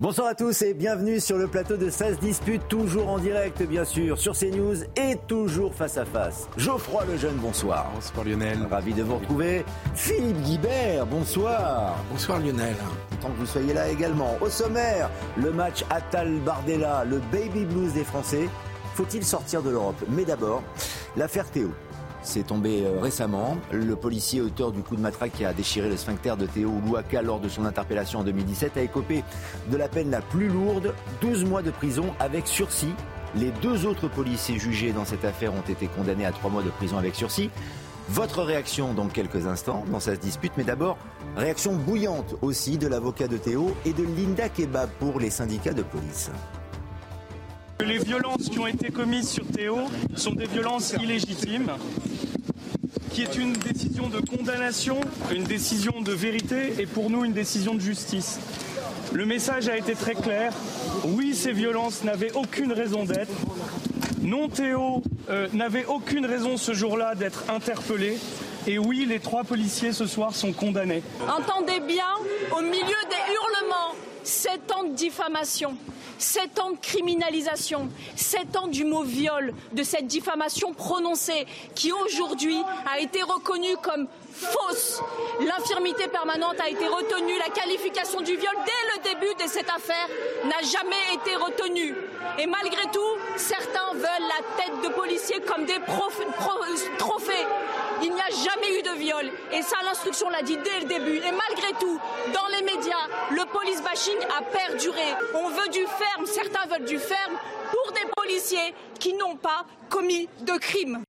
[0.00, 3.84] Bonsoir à tous et bienvenue sur le plateau de 16 dispute, toujours en direct bien
[3.84, 6.48] sûr, sur CNews et toujours face à face.
[6.56, 7.90] Geoffroy Lejeune, bonsoir.
[7.94, 8.66] Bonsoir Lionel.
[8.70, 9.62] Ravi de vous retrouver.
[9.94, 11.96] Philippe Guibert, bonsoir.
[12.10, 12.76] Bonsoir Lionel.
[13.20, 14.38] Tant que vous soyez là également.
[14.40, 18.48] Au sommaire, le match Atal Bardella, le baby blues des Français.
[18.94, 20.02] Faut-il sortir de l'Europe?
[20.08, 20.62] Mais d'abord,
[21.14, 21.72] l'affaire Théo.
[22.22, 23.56] C'est tombé euh, récemment.
[23.72, 27.22] Le policier auteur du coup de matraque qui a déchiré le sphincter de Théo Louaka
[27.22, 29.24] lors de son interpellation en 2017 a écopé
[29.70, 32.94] de la peine la plus lourde, 12 mois de prison avec sursis.
[33.34, 36.70] Les deux autres policiers jugés dans cette affaire ont été condamnés à 3 mois de
[36.70, 37.50] prison avec sursis.
[38.08, 40.98] Votre réaction dans quelques instants dans cette dispute, mais d'abord,
[41.36, 45.82] réaction bouillante aussi de l'avocat de Théo et de Linda Kebab pour les syndicats de
[45.82, 46.30] police.
[47.86, 49.78] Les violences qui ont été commises sur Théo
[50.14, 51.72] sont des violences illégitimes,
[53.10, 55.00] qui est une décision de condamnation,
[55.32, 58.38] une décision de vérité et pour nous une décision de justice.
[59.12, 60.52] Le message a été très clair.
[61.04, 63.32] Oui, ces violences n'avaient aucune raison d'être.
[64.22, 68.18] Non, Théo euh, n'avait aucune raison ce jour-là d'être interpellé.
[68.66, 71.02] Et oui, les trois policiers ce soir sont condamnés.
[71.22, 72.04] Entendez bien,
[72.56, 75.76] au milieu des hurlements, sept ans de diffamation,
[76.20, 82.56] sept ans de criminalisation, sept ans du mot viol, de cette diffamation prononcée qui aujourd'hui
[82.92, 84.06] a été reconnue comme
[84.40, 85.00] fausse.
[85.40, 90.08] L'infirmité permanente a été retenue, la qualification du viol dès le début de cette affaire
[90.44, 91.94] n'a jamais été retenue.
[92.38, 95.78] Et malgré tout, certains veulent la tête de policier comme des
[96.98, 97.46] trophées.
[98.02, 99.30] Il n'y a jamais eu de viol.
[99.52, 101.16] Et ça, l'instruction l'a dit dès le début.
[101.16, 101.98] Et malgré tout,
[102.32, 105.14] dans les médias, le police bashing a perduré.
[105.34, 107.34] On veut du ferme, certains veulent du ferme
[107.70, 111.02] pour des policiers qui n'ont pas commis de crime.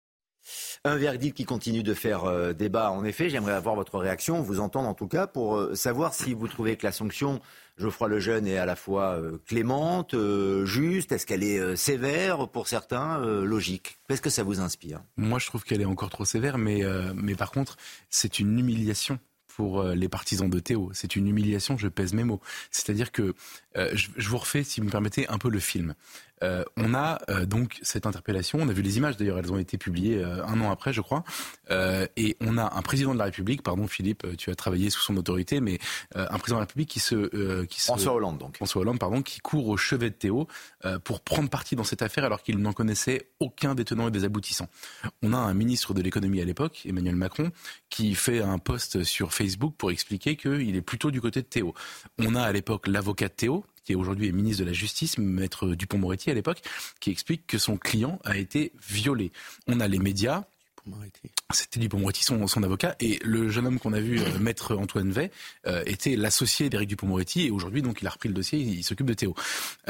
[0.84, 2.90] Un verdict qui continue de faire euh, débat.
[2.90, 6.34] En effet, j'aimerais avoir votre réaction, vous entendre en tout cas, pour euh, savoir si
[6.34, 7.40] vous trouvez que la sanction
[7.78, 10.16] Geoffroy Lejeune est à la fois euh, clémente,
[10.66, 14.00] juste, est-ce qu'elle est sévère pour certains, logique?
[14.08, 15.02] Qu'est-ce que ça vous inspire?
[15.18, 16.81] Moi, je trouve qu'elle est encore trop sévère, mais,
[17.16, 17.78] mais par contre,
[18.09, 20.90] c'est une humiliation pour les partisans de Théo.
[20.94, 22.42] C'est une humiliation, je pèse mes mots.
[22.72, 23.34] C'est-à-dire que,
[23.75, 25.96] je, je, vous refais, si vous me permettez, un peu le film.
[26.44, 28.59] Euh, on a euh, donc cette interpellation.
[28.62, 31.02] On a vu les images d'ailleurs, elles ont été publiées euh, un an après, je
[31.02, 31.24] crois.
[32.16, 35.16] et on a un président de la République, pardon Philippe, tu as travaillé sous son
[35.18, 35.80] autorité, mais
[36.16, 38.57] un président de la République qui se, qui François Hollande donc.
[38.57, 40.47] François Hollande, pardon, qui court au chevet de Théo
[41.03, 44.25] pour prendre parti dans cette affaire alors qu'il n'en connaissait aucun des tenants et des
[44.25, 44.69] aboutissants.
[45.22, 47.51] On a un ministre de l'économie à l'époque, Emmanuel Macron,
[47.90, 51.74] qui fait un post sur Facebook pour expliquer qu'il est plutôt du côté de Théo.
[52.19, 56.30] On a à l'époque l'avocat de Théo, qui aujourd'hui ministre de la Justice, maître Dupont-Moretti
[56.31, 56.62] à l'époque,
[57.00, 59.31] qui explique que son client a été violé.
[59.68, 60.46] On a les médias
[61.53, 65.12] c'était Dupont-Moretti, son, son, avocat, et le jeune homme qu'on a vu, euh, maître Antoine
[65.12, 65.31] Vey,
[65.68, 69.08] euh, était l'associé d'Éric Dupont-Moretti, et aujourd'hui, donc, il a repris le dossier, il, s'occupe
[69.08, 69.36] de Théo.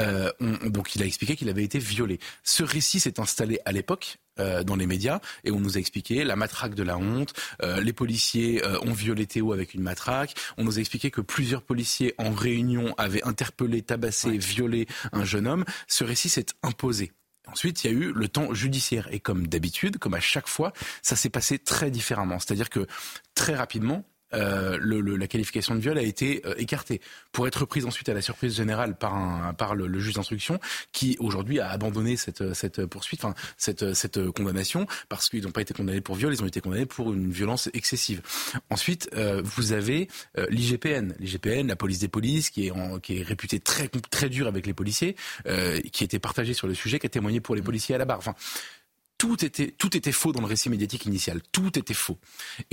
[0.00, 0.30] Euh,
[0.64, 2.18] donc, il a expliqué qu'il avait été violé.
[2.42, 4.18] Ce récit s'est installé à l'époque.
[4.38, 8.62] dans les médias et on nous a expliqué la matraque de la honte, les policiers
[8.80, 12.94] ont violé Théo avec une matraque, on nous a expliqué que plusieurs policiers en réunion
[12.96, 15.66] avaient interpellé, tabassé, violé un jeune homme.
[15.86, 17.12] Ce récit s'est imposé
[17.48, 19.08] Ensuite, il y a eu le temps judiciaire.
[19.10, 20.72] Et comme d'habitude, comme à chaque fois,
[21.02, 22.38] ça s'est passé très différemment.
[22.38, 22.86] C'est-à-dire que
[23.34, 24.04] très rapidement,
[24.34, 27.00] euh, le, la qualification de viol a été euh, écartée
[27.32, 30.58] pour être prise ensuite à la surprise générale par, un, par le, juge d'instruction
[30.92, 35.62] qui aujourd'hui a abandonné cette, cette poursuite, enfin cette, cette condamnation parce qu'ils n'ont pas
[35.62, 38.22] été condamnés pour viol, ils ont été condamnés pour une violence excessive.
[38.70, 40.08] Ensuite, euh, vous avez
[40.48, 44.46] l'IGPN, l'IGPN, la police des polices, qui est, en, qui est réputée très très dure
[44.46, 45.16] avec les policiers,
[45.92, 48.18] qui était partagée sur le sujet, qui a témoigné pour les policiers à la barre.
[48.18, 48.34] Enfin,
[49.22, 51.40] tout était, tout était faux dans le récit médiatique initial.
[51.52, 52.18] Tout était faux.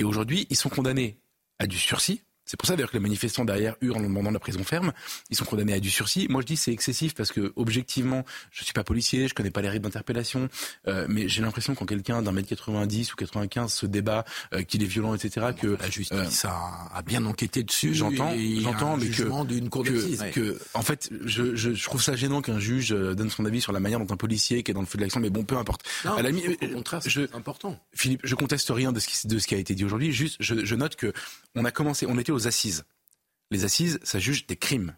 [0.00, 1.16] Et aujourd'hui, ils sont condamnés
[1.60, 4.40] à du sursis, C'est pour ça d'ailleurs que les manifestants derrière hurlent en demandant la
[4.40, 4.92] prison ferme.
[5.30, 6.26] Ils sont condamnés à du sursis.
[6.28, 9.62] Moi, je dis c'est excessif parce que objectivement, je suis pas policier, je connais pas
[9.62, 10.48] les rythmes d'interpellation,
[10.88, 14.82] euh, mais j'ai l'impression quand quelqu'un d'un mètre 90 ou 95 se débat, euh, qu'il
[14.82, 17.94] est violent, etc., que la justice a, bien enquêté dessus.
[17.94, 22.16] J'entends, j'entends, mais que d'une cour que, que, en fait, je, je, je trouve ça
[22.16, 24.80] gênant qu'un juge donne son avis sur la manière dont un policier qui est dans
[24.80, 25.84] le feu de l'action, mais bon, peu importe.
[26.04, 27.78] Non, à la, au contraire, c'est important.
[27.94, 30.12] Philippe, je conteste rien de ce qui, de ce qui a été dit aujourd'hui.
[30.12, 31.12] Juste, je, je note que
[31.54, 32.84] on a commencé, on était aux assises.
[33.50, 34.96] Les assises, ça juge des crimes.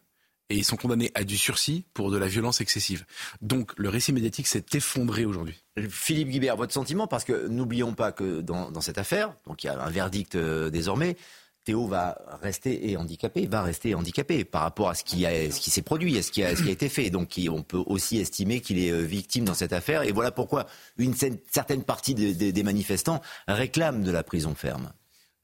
[0.51, 3.07] Et ils sont condamnés à du sursis pour de la violence excessive.
[3.41, 5.65] Donc le récit médiatique s'est effondré aujourd'hui.
[5.89, 9.71] Philippe Guibert, votre sentiment, parce que n'oublions pas que dans, cette affaire, donc il y
[9.71, 11.17] a un verdict euh, désormais,
[11.65, 15.25] Théo va rester handicapé, va rester handicapé par rapport à ce qui,
[15.71, 17.09] s'est produit, à ce qui, a, été fait.
[17.09, 20.03] Donc on peut aussi estimer qu'il est euh, victime dans cette affaire.
[20.03, 20.67] Et voilà pourquoi
[20.99, 24.93] une certaine partie des manifestants réclament de la prison ferme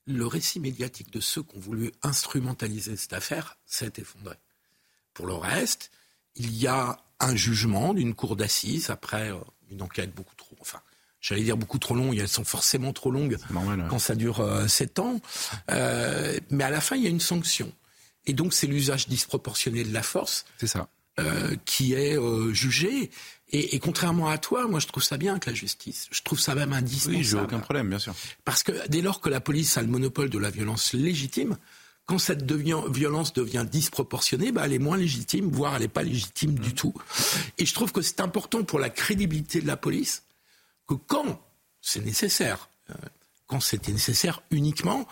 [0.08, 4.36] le récit médiatique de ceux qui ont voulu instrumentaliser cette affaire s'est effondré.
[5.12, 5.90] Pour le reste,
[6.34, 9.36] il y a un jugement d'une cour d'assises après euh,
[9.70, 10.80] une enquête beaucoup trop, enfin,
[11.20, 13.36] j'allais dire beaucoup trop longue, elles sont forcément trop longues
[13.90, 15.20] quand ça dure euh, sept ans,
[15.70, 17.72] euh, mais à la fin, il y a une sanction.
[18.24, 20.44] Et donc, c'est l'usage disproportionné de la force.
[20.58, 20.88] C'est ça.
[21.64, 22.16] qui est
[22.52, 23.10] jugé.
[23.50, 26.08] Et, contrairement à toi, moi je trouve ça bien que la justice.
[26.10, 27.16] Je trouve ça même indispensable.
[27.16, 28.14] Oui, j'ai aucun problème, bien sûr.
[28.44, 31.56] Parce que dès lors que la police a le monopole de la violence légitime,
[32.04, 36.58] quand cette violence devient disproportionnée, bah, elle est moins légitime, voire elle n'est pas légitime
[36.58, 36.94] du tout.
[37.58, 40.24] Et je trouve que c'est important pour la crédibilité de la police
[40.86, 41.40] que quand
[41.80, 42.94] c'est nécessaire, euh,
[43.46, 45.06] quand c'était nécessaire uniquement,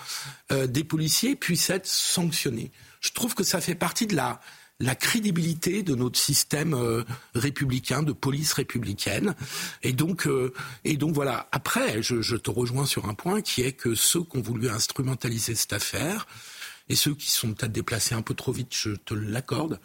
[0.52, 2.70] euh, des policiers puissent être sanctionnés.
[3.00, 4.40] Je trouve que ça fait partie de la,
[4.80, 7.02] la crédibilité de notre système euh,
[7.34, 9.34] républicain, de police républicaine.
[9.82, 10.52] Et donc, euh,
[10.84, 11.48] et donc voilà.
[11.52, 14.68] Après, je, je, te rejoins sur un point qui est que ceux qui ont voulu
[14.68, 16.26] instrumentaliser cette affaire
[16.88, 19.80] et ceux qui sont peut-être déplacés un peu trop vite, je te l'accorde.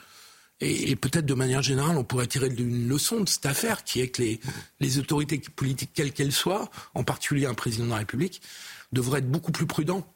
[0.63, 4.09] Et, peut-être de manière générale, on pourrait tirer une leçon de cette affaire, qui est
[4.09, 4.39] que les,
[4.79, 8.43] les autorités politiques, quelles qu'elles soient, en particulier un président de la République,
[8.91, 10.07] devraient être beaucoup plus prudents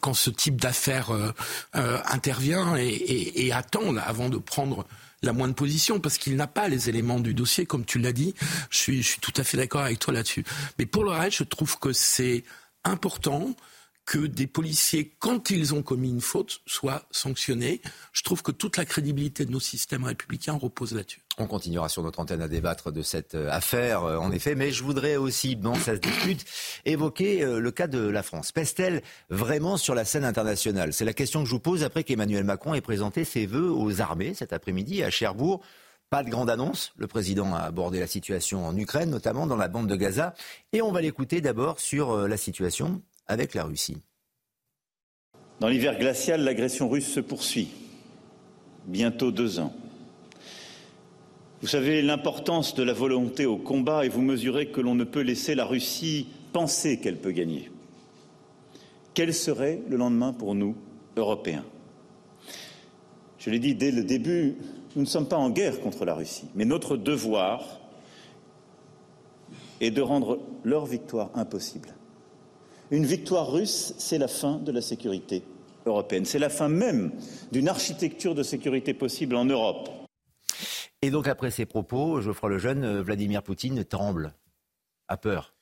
[0.00, 1.30] quand ce type d'affaire euh,
[1.76, 4.86] euh, intervient et, et, attend avant de prendre
[5.22, 8.34] la moindre position parce qu'il n'a pas les éléments du dossier, comme tu l'as dit.
[8.70, 10.44] Je suis, je suis tout à fait d'accord avec toi là-dessus.
[10.78, 12.44] Mais pour le reste, je trouve que c'est
[12.84, 13.54] important
[14.04, 17.80] que des policiers, quand ils ont commis une faute, soient sanctionnés.
[18.12, 21.25] Je trouve que toute la crédibilité de nos systèmes républicains repose là-dessus.
[21.38, 24.70] On continuera sur notre antenne à débattre de cette euh, affaire, euh, en effet, mais
[24.70, 26.46] je voudrais aussi, dans cette discute,
[26.86, 28.52] évoquer euh, le cas de la France.
[28.52, 30.94] Pèse-t-elle vraiment sur la scène internationale?
[30.94, 34.00] C'est la question que je vous pose après qu'Emmanuel Macron ait présenté ses vœux aux
[34.00, 35.60] armées cet après-midi à Cherbourg.
[36.08, 36.94] Pas de grande annonce.
[36.96, 40.32] Le président a abordé la situation en Ukraine, notamment dans la bande de Gaza.
[40.72, 43.98] Et on va l'écouter d'abord sur la situation avec la Russie.
[45.60, 47.68] Dans l'hiver glacial, l'agression russe se poursuit.
[48.86, 49.74] Bientôt deux ans.
[51.62, 55.22] Vous savez l'importance de la volonté au combat et vous mesurez que l'on ne peut
[55.22, 57.70] laisser la Russie penser qu'elle peut gagner.
[59.14, 60.76] Quel serait le lendemain pour nous,
[61.16, 61.64] Européens?
[63.38, 64.56] Je l'ai dit dès le début,
[64.94, 67.80] nous ne sommes pas en guerre contre la Russie, mais notre devoir
[69.80, 71.94] est de rendre leur victoire impossible.
[72.90, 75.42] Une victoire russe, c'est la fin de la sécurité
[75.86, 76.26] européenne.
[76.26, 77.12] C'est la fin même
[77.50, 80.05] d'une architecture de sécurité possible en Europe.
[81.02, 84.34] Et donc, après ces propos, Geoffroy Lejeune, euh, Vladimir Poutine tremble,
[85.08, 85.54] a peur.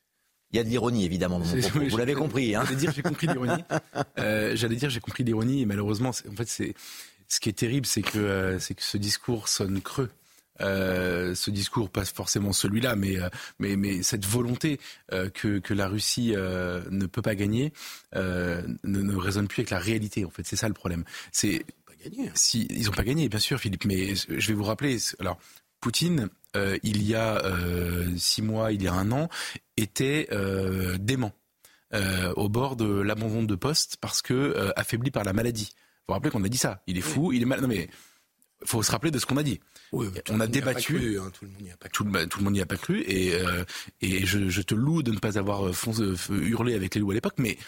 [0.53, 1.81] Il y a de l'ironie, évidemment, dans mon propos.
[1.89, 2.55] Vous l'avez compris.
[2.55, 3.65] Hein J'allais dire, j'ai compris l'ironie.
[4.19, 5.63] Euh, J'allais dire, j'ai compris l'ironie.
[5.63, 6.75] Et malheureusement, en fait, c'est
[7.29, 10.11] ce qui est terrible, c'est que, euh, que ce discours sonne creux.
[10.61, 13.17] Euh, ce discours, pas forcément celui-là, mais,
[13.59, 14.79] mais, mais cette volonté
[15.13, 17.73] euh, que, que la Russie ne peut pas gagner
[18.15, 20.25] ne, ne résonne plus avec la réalité.
[20.25, 21.05] En fait, c'est ça le problème.
[21.33, 21.65] C'est
[22.09, 22.31] gagné.
[22.35, 23.85] Si ils n'ont pas gagné, bien sûr, Philippe.
[23.85, 24.99] Mais je vais vous rappeler.
[25.21, 25.39] Alors,
[25.81, 26.29] Poutine,
[26.83, 27.43] il y a
[28.17, 29.29] six mois, il y a un an,
[29.77, 30.29] était
[30.99, 31.33] dément.
[32.37, 35.71] au bord de l'abandon de poste parce que affaibli par la maladie.
[35.75, 36.83] Vous vous rappelez qu'on a dit ça.
[36.87, 37.61] Il est fou, il est mal.
[37.61, 37.89] Non mais
[38.65, 39.61] faut se rappeler de ce qu'on a dit.
[39.93, 41.19] on a débattu.
[41.19, 42.29] Hein, tout le monde n'y a pas cru.
[42.29, 43.03] Tout le, monde n'y a pas cru.
[43.07, 43.65] Et, euh,
[44.01, 47.11] et je, je, te loue de ne pas avoir euh, euh, hurlé avec les loups
[47.11, 47.59] à l'époque, mais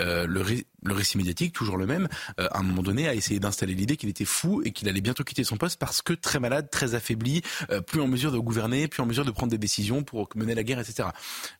[0.00, 0.44] euh, le,
[0.84, 4.08] le, récit médiatique, toujours le même, à un moment donné, a essayé d'installer l'idée qu'il
[4.08, 7.42] était fou et qu'il allait bientôt quitter son poste parce que très malade, très affaibli,
[7.86, 10.62] plus en mesure de gouverner, plus en mesure de prendre des décisions pour mener la
[10.62, 11.08] guerre, etc.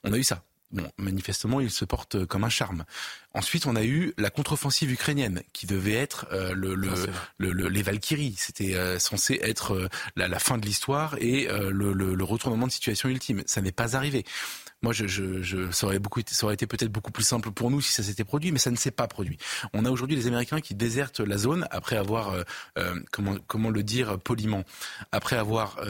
[0.04, 0.42] On a eu ça.
[0.74, 2.84] Bon, manifestement, il se porte comme un charme.
[3.32, 8.34] Ensuite, on a eu la contre-offensive ukrainienne, qui devait être euh, le, le, les Valkyries.
[8.38, 13.44] C'était euh, censé être euh, la, fin de l'histoire et le, retournement de situation ultime.
[13.46, 14.24] Ça n'est pas arrivé.
[14.84, 17.70] Moi, je, je, je, ça aurait beaucoup, ça aurait été peut-être beaucoup plus simple pour
[17.70, 19.38] nous si ça s'était produit, mais ça ne s'est pas produit.
[19.72, 22.34] On a aujourd'hui les Américains qui désertent la zone après avoir,
[23.10, 24.62] comment, comment le dire poliment,
[25.10, 25.80] après avoir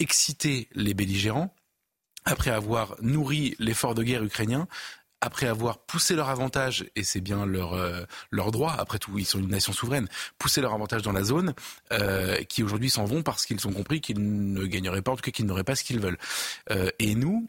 [0.00, 1.54] excité les belligérants
[2.24, 4.66] après avoir nourri l'effort de guerre ukrainien,
[5.20, 9.24] après avoir poussé leur avantage, et c'est bien leur euh, leur droit, après tout, ils
[9.24, 10.06] sont une nation souveraine,
[10.38, 11.54] pousser leur avantage dans la zone,
[11.92, 15.22] euh, qui aujourd'hui s'en vont parce qu'ils ont compris qu'ils ne gagneraient pas, en tout
[15.22, 16.18] cas qu'ils n'auraient pas ce qu'ils veulent.
[16.70, 17.48] Euh, et nous,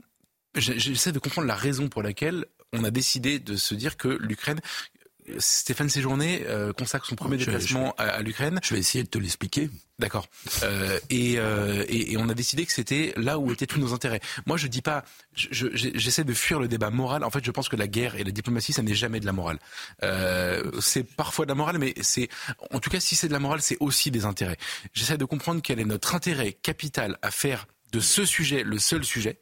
[0.55, 4.59] j'essaie de comprendre la raison pour laquelle on a décidé de se dire que l'Ukraine,
[5.39, 8.59] Stéphane Séjourné euh, consacre son premier déplacement à, l'Ukraine.
[8.63, 9.69] Je vais essayer de te l'expliquer.
[9.97, 10.27] D'accord.
[10.63, 14.19] Euh, euh, et, et, on a décidé que c'était là où étaient tous nos intérêts.
[14.45, 15.03] Moi, je dis pas.
[15.33, 17.23] J'essaie de fuir le débat moral.
[17.23, 19.33] En fait, je pense que la guerre et la diplomatie, ça n'est jamais de la
[19.33, 19.59] morale.
[20.79, 22.29] c'est parfois de la morale, mais c'est,
[22.71, 24.57] en tout cas, si c'est de la morale, c'est aussi des intérêts.
[24.93, 29.03] J'essaie de comprendre quel est notre intérêt capital à faire de ce sujet le seul
[29.03, 29.39] sujet,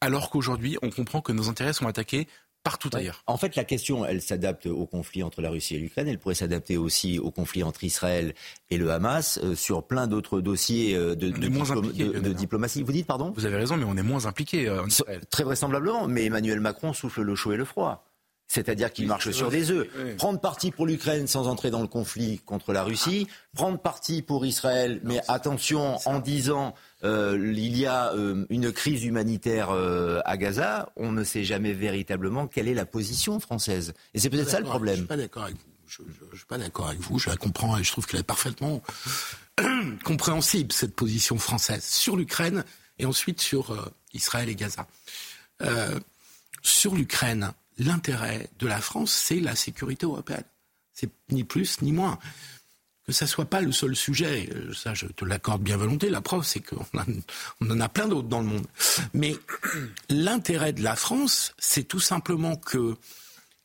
[0.00, 2.28] alors qu'aujourd'hui, on comprend que nos intérêts sont attaqués
[2.64, 3.22] partout ailleurs.
[3.26, 6.08] En fait, la question, elle s'adapte au conflit entre la Russie et l'Ukraine.
[6.08, 8.34] Elle pourrait s'adapter aussi au conflit entre Israël
[8.70, 12.82] et le Hamas euh, sur plein d'autres dossiers euh, de, de, diplomatie.
[12.82, 13.32] Vous dites, pardon?
[13.36, 15.20] Vous avez raison, mais on est moins impliqué euh, en Israël.
[15.30, 18.06] Très vraisemblablement, mais Emmanuel Macron souffle le chaud et le froid.
[18.46, 19.88] C'est-à-dire qu'il marche sur des œufs.
[20.16, 24.46] Prendre parti pour l'Ukraine sans entrer dans le conflit contre la Russie, prendre parti pour
[24.46, 26.74] Israël, mais attention, en disant
[27.04, 31.72] euh, il y a euh, une crise humanitaire euh, à Gaza, on ne sait jamais
[31.72, 33.92] véritablement quelle est la position française.
[34.14, 34.94] Et c'est peut-être ça le problème.
[34.94, 35.62] Je suis pas d'accord avec vous.
[35.86, 37.18] Je, ne suis pas d'accord avec vous.
[37.18, 38.82] Je la comprends et je trouve qu'elle est parfaitement
[40.04, 42.64] compréhensible cette position française sur l'Ukraine
[42.98, 44.86] et ensuite sur Israël et Gaza.
[46.62, 50.44] sur l'Ukraine, l'intérêt de la France, c'est la sécurité européenne.
[50.92, 52.18] C'est ni plus ni moins.
[53.06, 56.22] Que ça soit pas le seul sujet, euh, ça je te l'accorde bien volonté, la
[56.22, 56.86] preuve c'est qu'on
[57.60, 58.66] on en a plein d'autres dans le monde.
[59.12, 59.36] Mais
[60.08, 62.96] l'intérêt de la France, c'est tout simplement que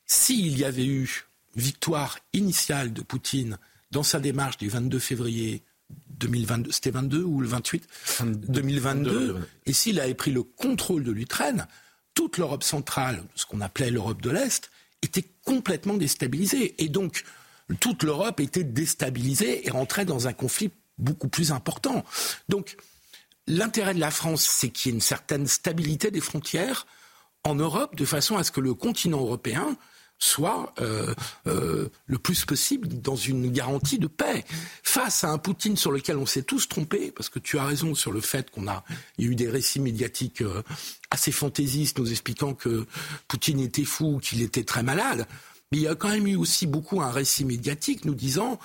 [0.06, 1.26] s'il y avait eu
[1.56, 3.58] victoire initiale de Poutine
[3.92, 5.64] dans sa démarche du 22 février
[6.20, 7.88] 2022, c'était 22 ou le 28
[8.26, 11.66] 2022, et s'il avait pris le contrôle de l'Ukraine,
[12.20, 14.72] toute l'Europe centrale, ce qu'on appelait l'Europe de l'Est,
[15.02, 16.76] était complètement déstabilisée.
[16.84, 17.24] Et donc,
[17.80, 22.04] toute l'Europe était déstabilisée et rentrait dans un conflit beaucoup plus important.
[22.50, 22.76] Donc,
[23.48, 26.88] l'intérêt de la France, c'est qu'il y ait une certaine stabilité des frontières
[27.46, 29.78] en Europe, de façon à ce que le continent européen
[30.20, 31.16] soit euh,
[31.48, 34.44] euh, le plus possible dans une garantie de paix.
[34.84, 37.96] Face à un Poutine sur lequel on s'est tous trompés, parce que tu as raison
[37.96, 38.84] sur le fait qu'on a,
[39.18, 40.62] il y a eu des récits médiatiques euh,
[41.10, 42.86] assez fantaisistes nous expliquant que
[43.28, 45.26] Poutine était fou, qu'il était très malade.
[45.72, 48.60] Mais il y a quand même eu aussi beaucoup un récit médiatique nous disant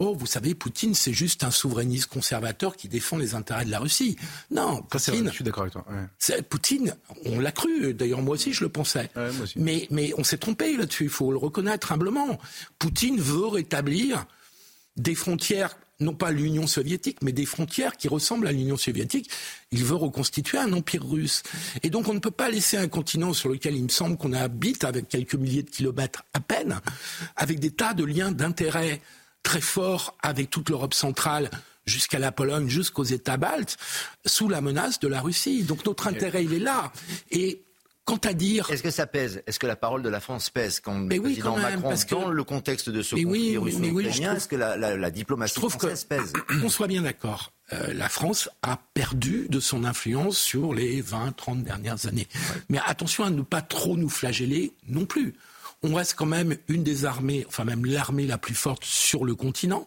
[0.00, 3.78] Oh, vous savez, Poutine, c'est juste un souverainiste conservateur qui défend les intérêts de la
[3.78, 4.16] Russie.
[4.50, 5.28] Non, Poutine.
[5.28, 5.84] je suis d'accord avec toi.
[6.48, 7.92] Poutine, on l'a cru.
[7.92, 9.10] D'ailleurs, moi aussi, je le pensais.
[9.56, 11.04] Mais, mais on s'est trompé là-dessus.
[11.04, 12.38] Il faut le reconnaître humblement.
[12.78, 14.24] Poutine veut rétablir
[14.96, 19.30] des frontières non pas l'Union soviétique, mais des frontières qui ressemblent à l'Union soviétique.
[19.70, 21.42] Il veut reconstituer un empire russe.
[21.82, 24.32] Et donc on ne peut pas laisser un continent sur lequel il me semble qu'on
[24.32, 26.80] habite avec quelques milliers de kilomètres à peine,
[27.36, 29.02] avec des tas de liens d'intérêt
[29.42, 31.50] très fort avec toute l'Europe centrale
[31.86, 33.76] jusqu'à la Pologne, jusqu'aux États baltes,
[34.26, 35.64] sous la menace de la Russie.
[35.64, 36.92] Donc notre intérêt, il est là.
[37.30, 37.64] Et
[38.10, 39.42] Quant à dire, est-ce que ça pèse?
[39.46, 42.90] Est-ce que la parole de la France pèse quand le président Macron, dans le contexte
[42.90, 46.32] de ce conflit russo-ukrainien, est-ce que la, diplomatie française pèse?
[46.60, 51.62] Qu'on soit bien d'accord, euh, la France a perdu de son influence sur les 20-30
[51.62, 52.26] dernières années.
[52.68, 55.34] Mais attention à ne pas trop nous flageller non plus
[55.82, 59.34] on reste quand même une des armées, enfin même l'armée la plus forte sur le
[59.34, 59.86] continent.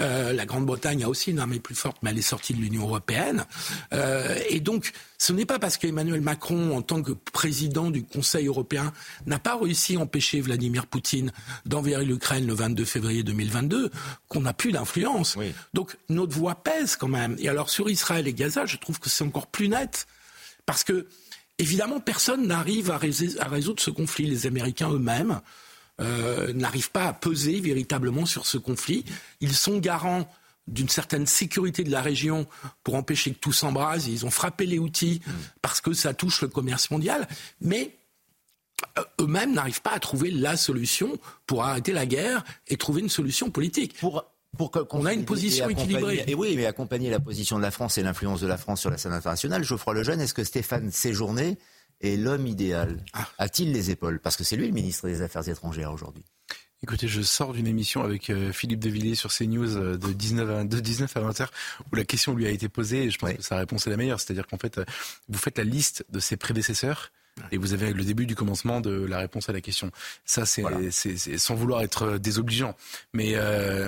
[0.00, 2.84] Euh, la Grande-Bretagne a aussi une armée plus forte, mais elle est sortie de l'Union
[2.84, 3.44] européenne.
[3.92, 8.46] Euh, et donc, ce n'est pas parce qu'Emmanuel Macron, en tant que président du Conseil
[8.46, 8.92] européen,
[9.26, 11.32] n'a pas réussi à empêcher Vladimir Poutine
[11.66, 13.90] d'envahir l'Ukraine le 22 février 2022
[14.28, 15.36] qu'on n'a plus d'influence.
[15.74, 17.36] Donc, notre voix pèse quand même.
[17.38, 20.06] Et alors, sur Israël et Gaza, je trouve que c'est encore plus net.
[20.64, 21.06] Parce que
[21.58, 24.26] Évidemment, personne n'arrive à, résoudre ce conflit.
[24.26, 25.40] Les Américains eux-mêmes
[26.00, 29.04] euh, n'arrivent pas à peser véritablement sur ce conflit.
[29.40, 30.30] Ils sont garants
[30.66, 32.46] d'une certaine sécurité de la région
[32.82, 34.08] pour empêcher que tout s'embrase.
[34.08, 35.22] Ils ont frappé les outils
[35.62, 37.26] parce que ça touche le commerce mondial.
[37.60, 37.96] Mais
[38.98, 43.08] euh, eux-mêmes n'arrivent pas à trouver la solution pour arrêter la guerre et trouver une
[43.08, 43.96] solution politique.
[44.56, 46.24] Pour qu'on a une position équilibrée.
[46.26, 48.90] Et oui, mais accompagner la position de la France et l'influence de la France sur
[48.90, 51.58] la scène internationale, Geoffroy Lejeune, est-ce que Stéphane Séjourné
[52.00, 53.04] est l'homme idéal?
[53.12, 53.28] Ah.
[53.38, 54.20] A-t-il les épaules?
[54.20, 56.24] Parce que c'est lui le ministre des Affaires étrangères aujourd'hui.
[56.82, 60.64] Écoutez, je sors d'une émission avec euh, Philippe Devilliers sur CNews euh, de 19 à,
[60.64, 61.48] de 19 à 20 h
[61.90, 63.96] où la question lui a été posée et je pense que sa réponse est la
[63.96, 64.20] meilleure.
[64.20, 64.84] C'est-à-dire qu'en fait, euh,
[65.28, 67.12] vous faites la liste de ses prédécesseurs
[67.52, 69.90] et vous avez le début du commencement de la réponse à la question.
[70.24, 70.64] Ça, c'est
[71.38, 72.74] sans vouloir être désobligeant,
[73.12, 73.34] mais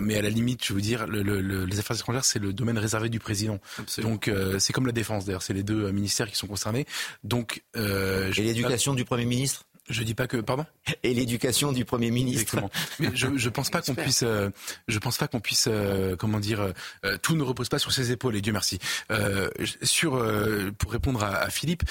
[0.01, 1.21] mais à la limite, je veux dire, le,
[1.65, 3.59] les affaires étrangères, c'est le domaine réservé du président.
[3.99, 5.25] Donc c'est comme la défense.
[5.25, 6.87] D'ailleurs, c'est les deux ministères qui sont concernés.
[7.25, 9.65] Donc et l'éducation du premier ministre?
[9.89, 10.67] Je dis pas que, pardon.
[11.03, 12.57] Et l'éducation du premier ministre.
[12.99, 14.51] Mais je, je pense pas qu'on puisse, euh,
[14.87, 16.73] je pense pas qu'on puisse, euh, comment dire,
[17.05, 18.37] euh, tout ne repose pas sur ses épaules.
[18.37, 18.79] Et Dieu merci.
[19.83, 20.23] sur,
[20.79, 21.83] pour répondre à, à Philippe,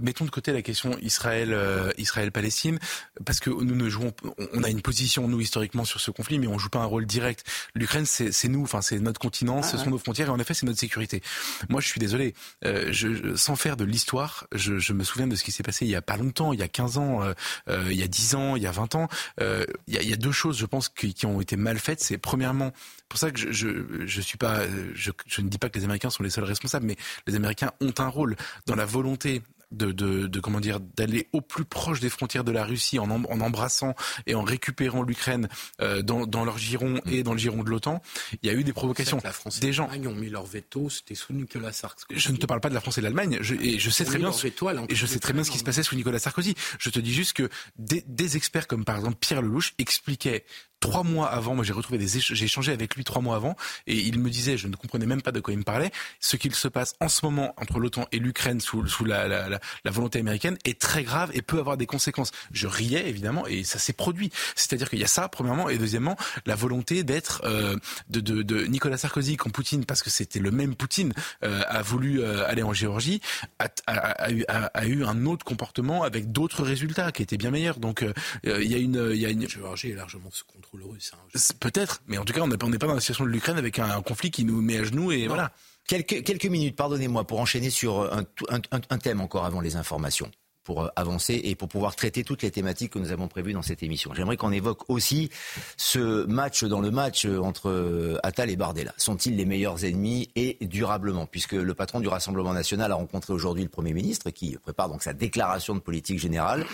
[0.00, 1.56] mettons de côté la question Israël,
[1.98, 2.78] Israël-Palestine,
[3.24, 4.12] parce que nous ne jouons,
[4.52, 7.06] on a une position nous historiquement sur ce conflit, mais on joue pas un rôle
[7.06, 7.44] direct.
[7.74, 10.54] L'Ukraine, c'est nous, enfin c'est notre continent, ah ce sont nos frontières, et en effet,
[10.54, 11.22] c'est notre sécurité.
[11.68, 15.44] Moi, je suis désolé, je, sans faire de l'histoire, je, je, me souviens de ce
[15.44, 17.31] qui s'est passé il y a pas longtemps, il y a 15 ans euh,
[17.68, 19.08] il y a 10 ans, il y a 20 ans.
[19.40, 21.56] Euh, il, y a, il y, a, deux choses, je pense, qui, qui ont été
[21.56, 22.00] mal faites.
[22.00, 22.72] C'est premièrement,
[23.08, 24.60] pour ça que je, je, je suis pas,
[24.94, 26.96] je, je ne dis pas que les Américains sont les seuls responsables, mais
[27.26, 28.36] les Américains ont un rôle
[28.66, 32.52] dans la volonté de, de, de, comment dire d'aller au plus proche des frontières de
[32.52, 33.94] la Russie en, en embrassant
[34.26, 35.48] et en récupérant l'Ukraine
[35.80, 38.02] euh, dans, dans, leur giron et dans le giron de l'OTAN.
[38.42, 39.18] Il y a eu des provocations.
[39.24, 40.90] La France des gens ont mis leur veto.
[40.90, 42.06] C'était sous Nicolas Sarkozy.
[42.10, 43.38] Je ne te parle pas de la France et de l'Allemagne.
[43.40, 44.32] Je, et je sais très bien.
[44.32, 46.54] Ce, et je sais très bien ce qui se passait sous Nicolas Sarkozy.
[46.78, 50.44] Je te dis juste que des, des experts comme par exemple Pierre Lelouch expliquaient
[50.82, 53.96] trois mois avant, moi j'ai retrouvé des j'ai échangé avec lui trois mois avant et
[53.96, 56.54] il me disait, je ne comprenais même pas de quoi il me parlait, ce qu'il
[56.54, 60.18] se passe en ce moment entre l'OTAN et l'Ukraine sous, la, la, la, la, volonté
[60.18, 62.32] américaine est très grave et peut avoir des conséquences.
[62.52, 64.30] Je riais évidemment et ça s'est produit.
[64.56, 67.76] C'est-à-dire qu'il y a ça premièrement et deuxièmement la volonté d'être euh,
[68.10, 71.12] de, de, de, Nicolas Sarkozy quand Poutine parce que c'était le même Poutine
[71.44, 73.20] euh, a voulu euh, aller en Géorgie
[73.60, 77.78] a, a, a, a, eu un autre comportement avec d'autres résultats qui étaient bien meilleurs.
[77.78, 78.12] Donc euh,
[78.44, 82.02] il y a une il y a une Géorgie est largement sous contrôle Hein, Peut-être,
[82.06, 84.30] mais en tout cas, on n'est pas dans la situation de l'Ukraine avec un, conflit
[84.30, 85.52] qui nous met à genoux et voilà.
[85.88, 90.30] Quelques, quelques minutes, pardonnez-moi, pour enchaîner sur un, un, thème encore avant les informations
[90.64, 93.62] pour euh, avancer et pour pouvoir traiter toutes les thématiques que nous avons prévues dans
[93.62, 94.12] cette émission.
[94.14, 95.30] J'aimerais qu'on évoque aussi
[95.76, 98.92] ce match dans le match euh, entre euh, Attal et Bardella.
[98.96, 101.26] Sont-ils les meilleurs ennemis et durablement?
[101.26, 105.02] Puisque le patron du Rassemblement national a rencontré aujourd'hui le Premier ministre qui prépare donc
[105.02, 106.64] sa déclaration de politique générale.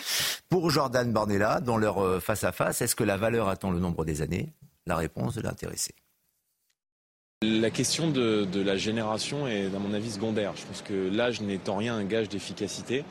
[0.49, 4.52] Pour Jordan Bardella, dans leur face-à-face, est-ce que la valeur attend le nombre des années?
[4.87, 5.95] La réponse de l'intéressé.
[7.42, 10.54] La question de, de, la génération est, à mon avis, secondaire.
[10.57, 13.04] Je pense que l'âge n'est en rien un gage d'efficacité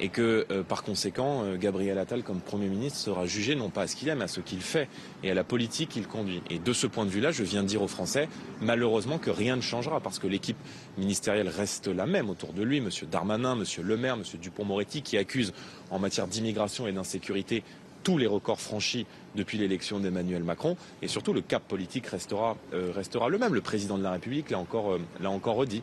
[0.00, 3.82] et que euh, par conséquent, euh, Gabriel Attal, comme Premier ministre, sera jugé non pas
[3.82, 4.88] à ce qu'il aime, à ce qu'il fait
[5.22, 6.42] et à la politique qu'il conduit.
[6.50, 8.28] Et de ce point de vue-là, je viens de dire aux Français,
[8.60, 10.56] malheureusement, que rien ne changera parce que l'équipe
[10.98, 12.80] ministérielle reste la même autour de lui.
[12.80, 15.52] Monsieur Darmanin, Monsieur Le Maire, Monsieur Dupont-Moretti, qui accusent
[15.90, 17.62] en matière d'immigration et d'insécurité
[18.02, 19.04] tous les records franchis
[19.34, 20.76] depuis l'élection d'Emmanuel Macron.
[21.02, 22.92] Et surtout, le cap politique restera, euh,
[23.28, 23.54] le même.
[23.54, 25.82] Le président de la République l'a encore, l'a encore redit.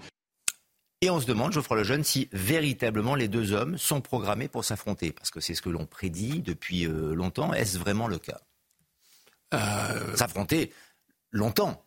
[1.03, 5.11] Et on se demande, Geoffroy Lejeune, si véritablement les deux hommes sont programmés pour s'affronter.
[5.11, 7.53] Parce que c'est ce que l'on prédit depuis euh, longtemps.
[7.53, 8.39] Est-ce vraiment le cas?
[10.15, 10.71] S'affronter
[11.31, 11.85] longtemps.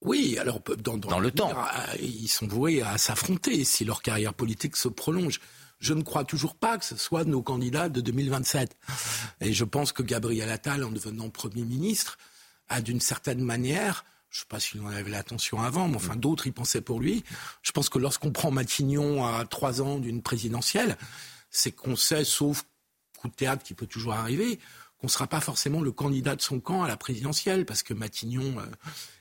[0.00, 1.52] Oui, alors dans, dans, le temps.
[2.00, 5.38] Ils sont voués à s'affronter si leur carrière politique se prolonge
[5.78, 8.76] je ne crois toujours pas que ce soit nos candidats de 2027.
[9.40, 12.18] Et je pense que Gabriel Attal, en devenant Premier ministre,
[12.68, 14.04] a d'une certaine manière,
[14.36, 17.00] je ne sais pas s'il en avait l'attention avant, mais enfin d'autres y pensaient pour
[17.00, 17.24] lui.
[17.62, 20.98] Je pense que lorsqu'on prend Matignon à trois ans d'une présidentielle,
[21.48, 22.64] c'est qu'on sait, sauf
[23.16, 24.60] coup de théâtre qui peut toujours arriver,
[24.98, 27.92] qu'on ne sera pas forcément le candidat de son camp à la présidentielle, parce que
[27.92, 28.64] Matignon euh,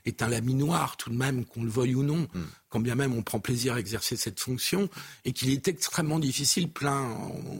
[0.05, 2.43] est un laminoir tout de même, qu'on le veuille ou non, mm.
[2.69, 4.89] quand bien même on prend plaisir à exercer cette fonction,
[5.25, 6.71] et qu'il est extrêmement difficile.
[6.71, 7.01] Plein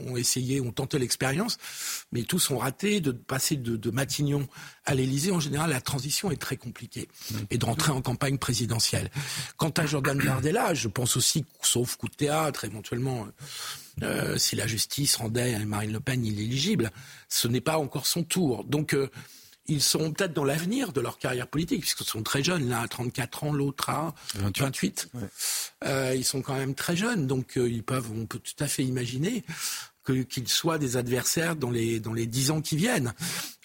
[0.07, 1.57] ont essayé, ont tenté l'expérience,
[2.13, 4.47] mais tous ont raté de passer de, Matignon
[4.85, 5.31] à l'Élysée.
[5.31, 7.37] En général, la transition est très compliquée, mm.
[7.49, 9.11] et de rentrer en campagne présidentielle.
[9.57, 13.27] Quant à Jordan Bardella, je pense aussi, sauf coup de théâtre, éventuellement
[14.03, 16.91] euh, si la justice rendait Marine Le Pen inéligible,
[17.29, 18.63] ce n'est pas encore son tour.
[18.65, 19.09] Donc euh,
[19.67, 22.87] ils seront peut-être dans l'avenir de leur carrière politique, puisqu'ils sont très jeunes, l'un à
[22.87, 25.09] 34 ans, l'autre à 28.
[25.85, 28.83] Euh, ils sont quand même très jeunes, donc ils peuvent, on peut tout à fait
[28.83, 29.43] imaginer
[30.29, 33.13] qu'ils soient des adversaires dans les, dans les 10 ans qui viennent.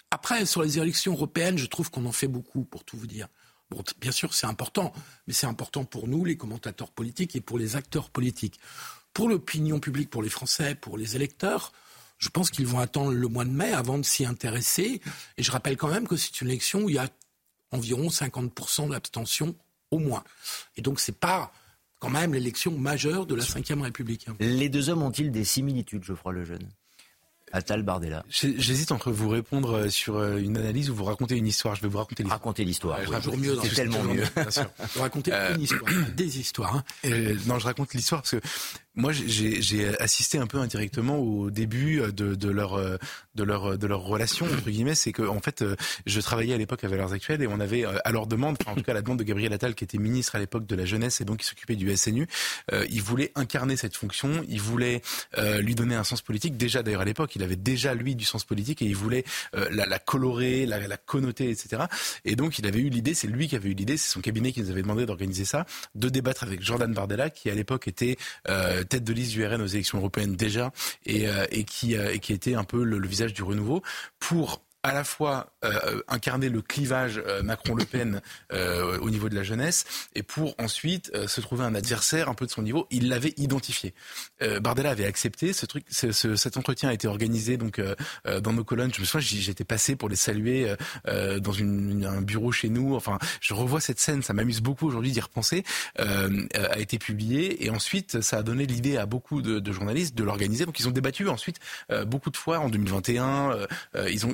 [0.09, 3.27] Après, sur les élections européennes, je trouve qu'on en fait beaucoup, pour tout vous dire.
[3.69, 4.91] Bon, bien sûr, c'est important,
[5.27, 8.59] mais c'est important pour nous, les commentateurs politiques, et pour les acteurs politiques.
[9.13, 11.71] Pour l'opinion publique, pour les Français, pour les électeurs,
[12.17, 15.01] je pense qu'ils vont attendre le mois de mai avant de s'y intéresser.
[15.37, 17.09] Et je rappelle quand même que c'est une élection où il y a
[17.71, 19.55] environ 50% d'abstention
[19.89, 20.23] au moins.
[20.77, 21.51] Et donc c'est pas
[21.99, 24.27] quand même l'élection majeure de la Ve République.
[24.39, 26.67] Les deux hommes ont-ils des similitudes, Geoffroy Lejeune?
[27.53, 28.23] Attal Bardella.
[28.29, 31.75] J'hésite entre vous répondre euh, sur euh, une analyse ou vous raconter une histoire.
[31.75, 32.33] Je vais vous raconter l'histoire.
[32.33, 32.97] Raconter l'histoire.
[33.21, 33.57] toujours mieux.
[33.61, 34.23] C'est tellement mieux.
[34.35, 34.71] Bien sûr.
[34.95, 36.75] raconter une histoire, des histoires.
[36.77, 36.83] Hein.
[37.47, 38.41] non, je raconte l'histoire parce que
[38.95, 42.79] moi, j'ai assisté un peu indirectement au début de, de leur
[43.35, 44.95] de leur de leur relation entre guillemets.
[44.95, 45.63] C'est que en fait,
[46.05, 48.83] je travaillais à l'époque à Valeurs Actuelles et on avait à leur demande, en tout
[48.83, 51.21] cas à la demande de Gabriel Attal, qui était ministre à l'époque de la jeunesse
[51.21, 52.27] et donc qui s'occupait du SNU,
[52.71, 55.01] euh, il voulait incarner cette fonction, il voulait
[55.37, 56.57] euh, lui donner un sens politique.
[56.57, 59.23] Déjà d'ailleurs à l'époque, il avait déjà lui du sens politique et il voulait
[59.55, 61.83] euh, la, la, colorer, la, la connoter, etc.
[62.25, 64.51] Et donc il avait eu l'idée, c'est lui qui avait eu l'idée, c'est son cabinet
[64.51, 68.17] qui nous avait demandé d'organiser ça, de débattre avec Jordan Bardella, qui à l'époque était
[68.83, 70.71] tête de liste du RN aux élections européennes déjà,
[71.05, 73.81] et, euh, euh, et qui était un peu le visage du renouveau,
[74.19, 79.35] pour à la fois euh, incarner le clivage euh, Macron-Le Pen euh, au niveau de
[79.35, 82.87] la jeunesse et pour ensuite se trouver un adversaire un peu de son niveau.
[82.89, 83.93] Il l'avait identifié.
[84.61, 85.85] Bardella avait accepté ce truc.
[85.89, 87.81] Ce, ce, cet entretien a été organisé donc
[88.25, 88.93] dans nos colonnes.
[88.93, 92.95] Je me souviens, j'étais passé pour les saluer dans un bureau chez nous.
[92.95, 94.21] Enfin, je revois cette scène.
[94.23, 95.63] Ça m'amuse beaucoup aujourd'hui d'y repenser.
[95.97, 100.65] a été publié et ensuite ça a donné l'idée à beaucoup de, journalistes de l'organiser.
[100.65, 101.59] Donc ils ont débattu ensuite
[102.05, 103.67] beaucoup de fois en 2021.
[104.09, 104.33] ils ont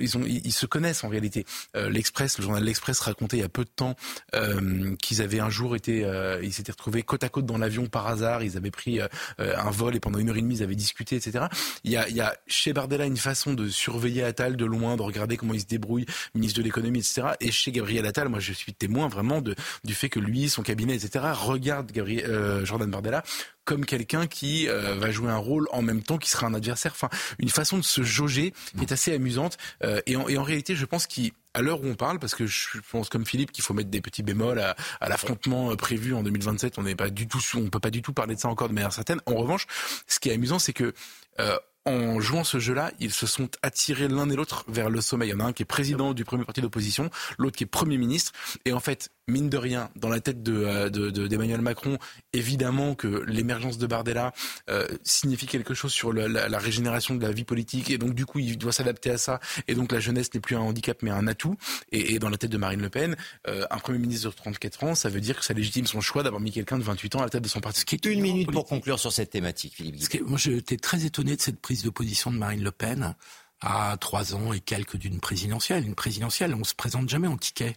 [0.52, 1.46] se connaissent en réalité.
[1.76, 3.96] Euh, L'Express, le journal L'Express racontait il y a peu de temps
[4.36, 7.88] euh, qu'ils avaient un jour été, euh, ils s'étaient retrouvés côte à côte dans l'avion
[7.88, 8.44] par hasard.
[8.44, 9.00] Ils avaient pris
[9.40, 11.46] un vol et pendant une heure et demie ils avaient discuté, etc.
[11.84, 14.98] Il y a, il y a chez Bardella une façon de surveiller Attal de loin,
[14.98, 17.30] de regarder comment il se débrouille, ministre de l'économie, etc.
[17.40, 20.64] Et chez Gabriel Attal, moi je suis témoin vraiment de, du fait que lui, son
[20.64, 21.26] cabinet, etc.
[21.34, 23.24] regarde Gabriel, Jordan Bardella
[23.68, 26.94] comme quelqu'un qui euh, va jouer un rôle en même temps qui sera un adversaire.
[26.94, 29.58] Enfin, une façon de se jauger est assez amusante.
[29.84, 32.48] Euh, et, en, et, en, réalité, je pense qu'à l'heure où on parle, parce que
[32.48, 36.16] je pense comme Philippe qu'il faut mettre des petits bémols à, à l'affrontement euh, prévu
[36.16, 36.80] en 2027.
[36.80, 38.74] On n'est pas du tout, on peut pas du tout parler de ça encore de
[38.74, 39.20] manière certaine.
[39.26, 39.68] En revanche,
[40.08, 40.94] ce qui est amusant, c'est que
[41.42, 45.28] euh, en jouant ce jeu-là, ils se sont attirés l'un et l'autre vers le sommet.
[45.28, 47.68] Il y en a un qui est président du premier parti d'opposition, l'autre qui est
[47.68, 48.32] premier ministre.
[48.64, 50.90] Et en fait, mine de rien, dans la tête de,
[51.28, 51.98] d'Emmanuel Macron,
[52.32, 54.34] évidemment que l'émergence de Bardella
[54.70, 57.90] euh, signifie quelque chose sur la, la, régénération de la vie politique.
[57.90, 59.40] Et donc, du coup, il doit s'adapter à ça.
[59.68, 61.58] Et donc, la jeunesse n'est plus un handicap, mais un atout.
[61.92, 64.84] Et, et dans la tête de Marine Le Pen, euh, un premier ministre de 34
[64.86, 67.20] ans, ça veut dire que ça légitime son choix d'avoir mis quelqu'un de 28 ans
[67.20, 67.82] à la tête de son parti.
[67.82, 70.22] Ce qui est une minute pour conclure sur cette thématique, Philippe.
[70.26, 73.16] moi, j'étais très étonné de cette prise de position de Marine Le Pen
[73.60, 75.86] à trois ans et quelques d'une présidentielle.
[75.86, 77.76] Une présidentielle, on se présente jamais en ticket.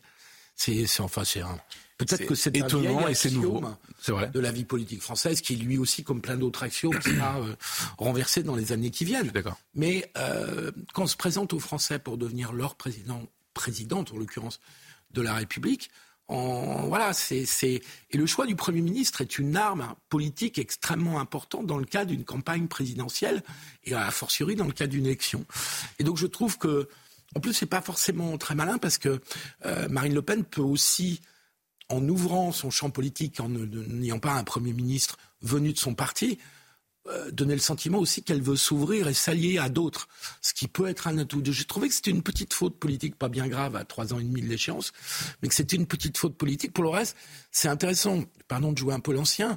[0.60, 1.58] C'est, enfin, c'est un.
[1.96, 3.62] Peut-être que c'est étonnant et c'est nouveau.
[3.98, 4.28] C'est vrai.
[4.28, 7.54] De la vie politique française, qui lui aussi, comme plein d'autres axiomes, sera euh,
[7.96, 9.28] renversé dans les années qui viennent.
[9.28, 9.58] D'accord.
[9.74, 13.22] Mais euh, quand on se présente aux Français pour devenir leur président,
[13.54, 14.60] présidente en l'occurrence
[15.12, 15.90] de la République,
[16.28, 17.44] voilà, c'est,
[18.10, 22.04] et le choix du Premier ministre est une arme politique extrêmement importante dans le cas
[22.04, 23.42] d'une campagne présidentielle
[23.84, 25.44] et a fortiori dans le cas d'une élection.
[25.98, 26.88] Et donc je trouve que,
[27.36, 29.20] en plus, c'est pas forcément très malin parce que
[29.64, 31.20] euh, Marine Le Pen peut aussi,
[31.88, 36.38] en ouvrant son champ politique, en n'ayant pas un Premier ministre venu de son parti,
[37.08, 40.06] euh, donner le sentiment aussi qu'elle veut s'ouvrir et s'allier à d'autres,
[40.42, 41.42] ce qui peut être un atout.
[41.42, 44.22] J'ai trouvé que c'était une petite faute politique, pas bien grave à trois ans et
[44.22, 44.92] demi de l'échéance,
[45.40, 46.74] mais que c'était une petite faute politique.
[46.74, 47.16] Pour le reste,
[47.50, 49.56] c'est intéressant, pardon de jouer un peu l'ancien,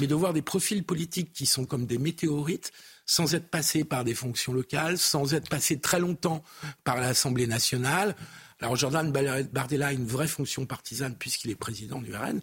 [0.00, 2.72] mais de voir des profils politiques qui sont comme des météorites,
[3.12, 6.42] sans être passés par des fonctions locales, sans être passés très longtemps
[6.82, 8.16] par l'Assemblée nationale,
[8.62, 12.40] alors Jordan Bardella a une vraie fonction partisane puisqu'il est président du RN,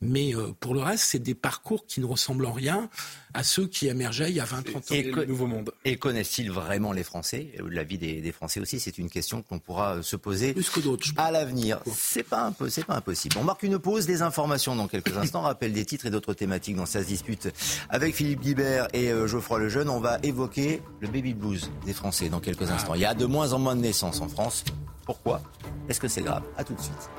[0.00, 2.88] mais euh, pour le reste, c'est des parcours qui ne ressemblent en rien
[3.34, 4.80] à ceux qui émergeaient il y a 20-30 ans.
[4.90, 5.70] Et, le nouveau monde.
[5.84, 7.52] Et connaissent-ils vraiment les Français?
[7.70, 10.70] La vie des, des Français aussi, c'est une question qu'on pourra euh, se poser Plus
[10.70, 11.80] que d'autres, à l'avenir.
[11.94, 12.50] C'est pas,
[12.86, 13.36] pas impossible.
[13.38, 16.76] On marque une pause, des informations dans quelques instants, rappel des titres et d'autres thématiques
[16.76, 17.48] dans sa dispute
[17.90, 19.90] avec Philippe Guibert et euh, Geoffroy Lejeune.
[19.90, 22.94] On va évoquer le baby blues des Français dans quelques instants.
[22.94, 24.64] Il y a de moins en moins de naissances en France.
[25.08, 25.40] Pourquoi?
[25.88, 26.42] Est-ce que c'est grave?
[26.56, 27.10] A tout de suite.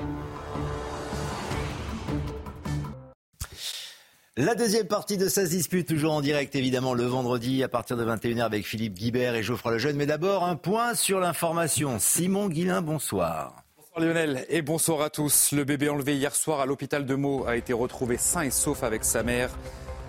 [4.42, 8.06] La deuxième partie de sa dispute, toujours en direct évidemment le vendredi à partir de
[8.06, 9.98] 21h avec Philippe Guibert et Geoffroy Lejeune.
[9.98, 11.98] Mais d'abord, un point sur l'information.
[12.00, 13.64] Simon Guillain, bonsoir.
[13.76, 15.52] Bonsoir Lionel et bonsoir à tous.
[15.52, 18.84] Le bébé enlevé hier soir à l'hôpital de Meaux a été retrouvé sain et sauf
[18.84, 19.50] avec sa mère.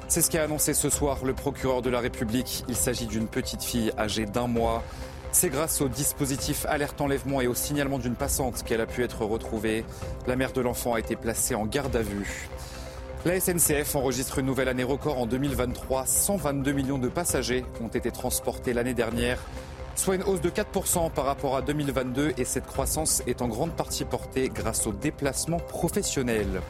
[0.06, 2.64] C'est ce qu'a annoncé ce soir le procureur de la République.
[2.68, 4.84] Il s'agit d'une petite fille âgée d'un mois.
[5.32, 9.24] C'est grâce au dispositif alerte enlèvement et au signalement d'une passante qu'elle a pu être
[9.24, 9.84] retrouvée.
[10.26, 12.48] La mère de l'enfant a été placée en garde à vue.
[13.24, 16.06] La SNCF enregistre une nouvelle année record en 2023.
[16.06, 19.38] 122 millions de passagers ont été transportés l'année dernière,
[19.94, 23.72] soit une hausse de 4% par rapport à 2022 et cette croissance est en grande
[23.72, 26.60] partie portée grâce aux déplacements professionnels.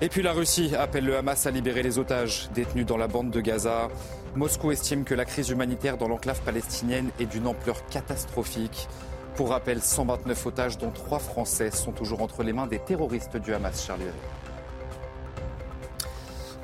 [0.00, 3.30] Et puis la Russie appelle le Hamas à libérer les otages détenus dans la bande
[3.30, 3.88] de Gaza.
[4.34, 8.88] Moscou estime que la crise humanitaire dans l'enclave palestinienne est d'une ampleur catastrophique.
[9.36, 13.52] Pour rappel, 129 otages, dont 3 Français, sont toujours entre les mains des terroristes du
[13.52, 14.04] Hamas, Charlie.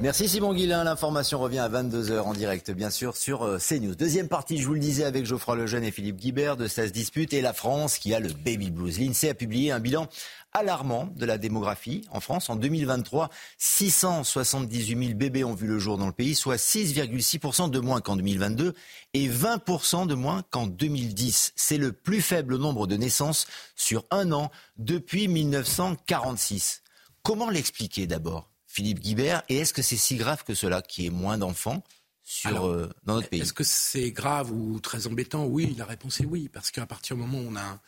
[0.01, 0.85] Merci Simon Guillain.
[0.85, 3.97] L'information revient à 22h en direct, bien sûr, sur euh, CNews.
[3.97, 7.33] Deuxième partie, je vous le disais, avec Geoffroy Lejeune et Philippe Guibert de 16 disputes
[7.33, 9.01] et la France qui a le baby blues.
[9.01, 10.07] L'INSEE a publié un bilan
[10.53, 12.49] alarmant de la démographie en France.
[12.49, 17.81] En 2023, 678 000 bébés ont vu le jour dans le pays, soit 6,6% de
[17.81, 18.75] moins qu'en 2022
[19.15, 21.55] et 20% de moins qu'en 2010.
[21.57, 26.83] C'est le plus faible nombre de naissances sur un an depuis 1946.
[27.25, 28.49] Comment l'expliquer d'abord?
[28.79, 31.83] Philippe Guibert Et est-ce que c'est si grave que cela, qui est moins d'enfants
[32.23, 33.41] sur, euh, dans notre pays?
[33.41, 35.47] Est-ce que c'est grave ou très embêtant?
[35.47, 37.81] Oui, la réponse est oui, parce qu'à partir du moment où on a un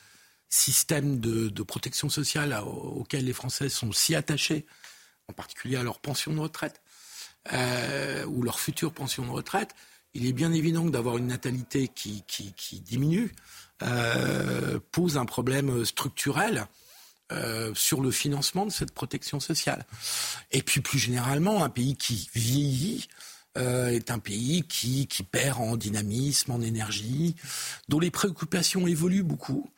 [0.48, 4.66] système de, protection sociale auquel les Français sont si attachés,
[5.28, 6.82] en particulier à leur pension de retraite,
[7.52, 9.76] euh, ou leur future pension de retraite,
[10.12, 13.32] il est bien évident que d'avoir une natalité qui, qui, diminue
[13.84, 16.66] euh, pose un problème structurel
[17.32, 19.86] euh, sur le financement de cette protection sociale.
[20.50, 23.08] Et puis plus généralement, un pays qui vieillit
[23.56, 27.36] euh, est un pays qui, qui perd en dynamisme, en énergie,
[27.88, 29.70] dont les préoccupations évoluent beaucoup.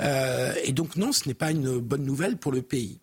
[0.00, 2.98] Euh, et donc non, ce n'est pas une bonne nouvelle pour le pays.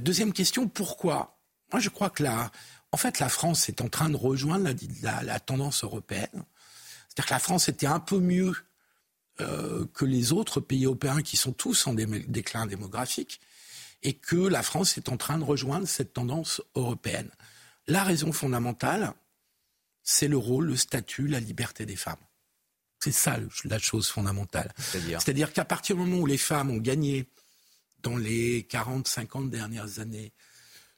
[0.00, 1.38] deuxième question, pourquoi?
[1.72, 2.50] Moi, je crois que la,
[2.90, 4.70] en fait, la France est en train de rejoindre
[5.02, 6.44] la, la tendance européenne.
[7.08, 8.54] C'est-à-dire que la France était un peu mieux
[9.40, 13.40] euh, que les autres pays européens qui sont tous en déclin démographique
[14.02, 17.30] et que la France est en train de rejoindre cette tendance européenne.
[17.86, 19.14] La raison fondamentale,
[20.02, 22.16] c'est le rôle, le statut, la liberté des femmes.
[23.00, 24.72] C'est ça la chose fondamentale.
[25.20, 27.30] C'est-à-dire qu'à partir du moment où les femmes ont gagné
[28.02, 30.32] dans les 40, 50 dernières années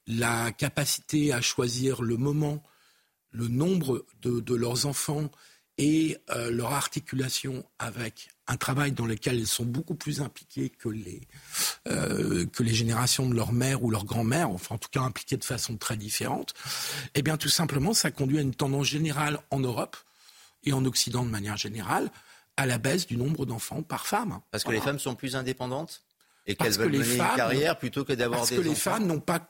[0.07, 2.63] la capacité à choisir le moment,
[3.31, 5.31] le nombre de leurs enfants
[5.81, 10.91] et euh, leur articulation avec un travail dans lequel elles sont beaucoup plus impliquées que
[10.91, 11.23] les,
[11.89, 15.39] euh, que les générations de leur mère ou leur grand-mère, enfin en tout cas impliquées
[15.39, 16.53] de façon très différente,
[17.15, 19.97] eh bien tout simplement ça conduit à une tendance générale en Europe
[20.65, 22.11] et en Occident de manière générale
[22.59, 24.39] à la baisse du nombre d'enfants par femme.
[24.51, 26.03] Parce que les femmes sont plus indépendantes
[26.47, 29.21] et qu'elles veulent mener une carrière plutôt que d'avoir des Parce que les femmes n'ont
[29.21, 29.49] pas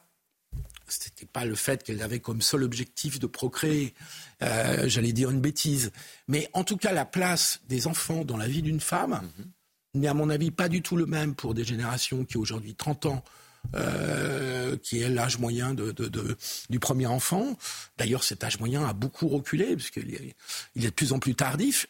[0.93, 3.95] c'était pas le fait qu'elle avait comme seul objectif de procréer,
[4.43, 5.93] euh, j'allais dire une bêtise,
[6.29, 9.23] mais en tout cas la place des enfants dans la vie d'une femme
[9.95, 12.75] n'est à mon avis pas du tout le même pour des générations qui ont aujourd'hui
[12.75, 13.25] 30 ans,
[13.75, 15.95] euh, qui est l'âge moyen de,
[16.71, 17.57] du premier enfant.
[17.99, 20.35] D'ailleurs, cet âge moyen a beaucoup reculé, puisqu'il est,
[20.75, 21.87] il est de plus en plus tardif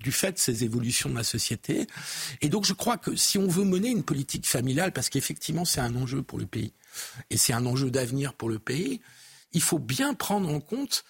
[0.00, 1.86] du fait de ces évolutions de la société.
[2.40, 5.80] Et donc je crois que si on veut mener une politique familiale, parce qu'effectivement c'est
[5.80, 6.72] un enjeu pour le pays,
[7.30, 9.00] et c'est un enjeu d'avenir pour le pays,
[9.52, 11.04] il faut bien prendre en compte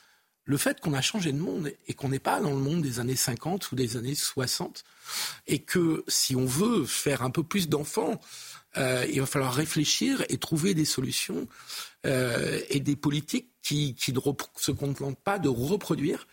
[0.44, 3.00] le fait qu'on a changé de monde et qu'on n'est pas dans le monde des
[3.00, 4.82] années 50 ou des années 60
[5.46, 8.18] et que si on veut faire un peu plus d'enfants,
[8.78, 11.46] euh, il va falloir réfléchir et trouver des solutions
[12.06, 14.20] euh, et des politiques qui, qui ne
[14.56, 16.26] se contentent pas de reproduire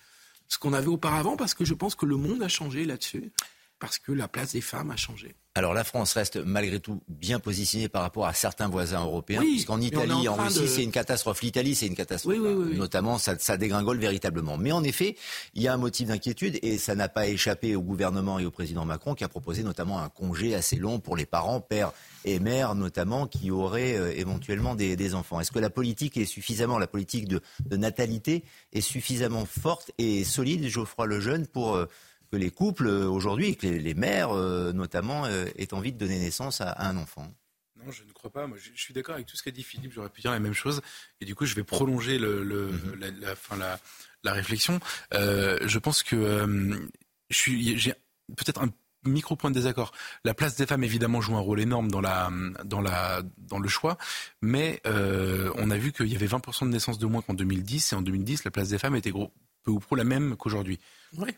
[0.47, 3.31] ce qu'on avait auparavant parce que je pense que le monde a changé là-dessus
[3.79, 5.35] parce que la place des femmes a changé.
[5.57, 9.79] Alors la France reste malgré tout bien positionnée par rapport à certains voisins européens, puisqu'en
[9.79, 11.41] Italie, en, Russie, c'est une catastrophe.
[11.41, 12.35] L'Italie, c'est une catastrophe.
[12.35, 14.57] notamment, ça, ça, dégringole véritablement.
[14.57, 15.15] Mais en effet,
[15.53, 18.51] il y a un motif d'inquiétude et ça n'a pas échappé au gouvernement et au
[18.51, 21.93] président Macron qui a proposé notamment un congé assez long pour les parents, pères
[22.25, 25.39] et mères notamment, qui auraient euh, éventuellement des, enfants.
[25.39, 27.39] Est-ce que la politique est suffisamment, la politique de,
[27.71, 31.75] natalité est suffisamment forte et solide, Geoffroy Lejeune, pour...
[31.75, 31.87] Euh,
[32.35, 36.19] que les couples euh, aujourd'hui, que les, mères euh, notamment, euh, aient envie de donner
[36.19, 37.33] naissance à, un enfant
[37.77, 38.47] non, je ne crois pas.
[38.47, 39.91] Moi, je, suis d'accord avec tout ce qu'a dit Philippe.
[39.93, 40.81] J'aurais pu dire la même chose.
[41.19, 43.19] Et du coup, je vais prolonger le, mhm.
[43.19, 44.79] la, fin, la, réflexion.
[45.11, 46.87] je pense que
[47.29, 47.93] j'ai
[48.37, 48.69] peut-être un
[49.03, 49.91] micro point de désaccord.
[50.23, 52.31] La place des femmes, évidemment, joue un rôle énorme dans, la,
[52.63, 53.97] dans, la, dans le choix,
[54.41, 57.95] mais on a vu qu'il y avait 20% de naissances de moins qu'en 2010, et
[57.97, 59.31] en 2010, la place des femmes était gros,
[59.65, 60.79] peu ou prou la même qu'aujourd'hui.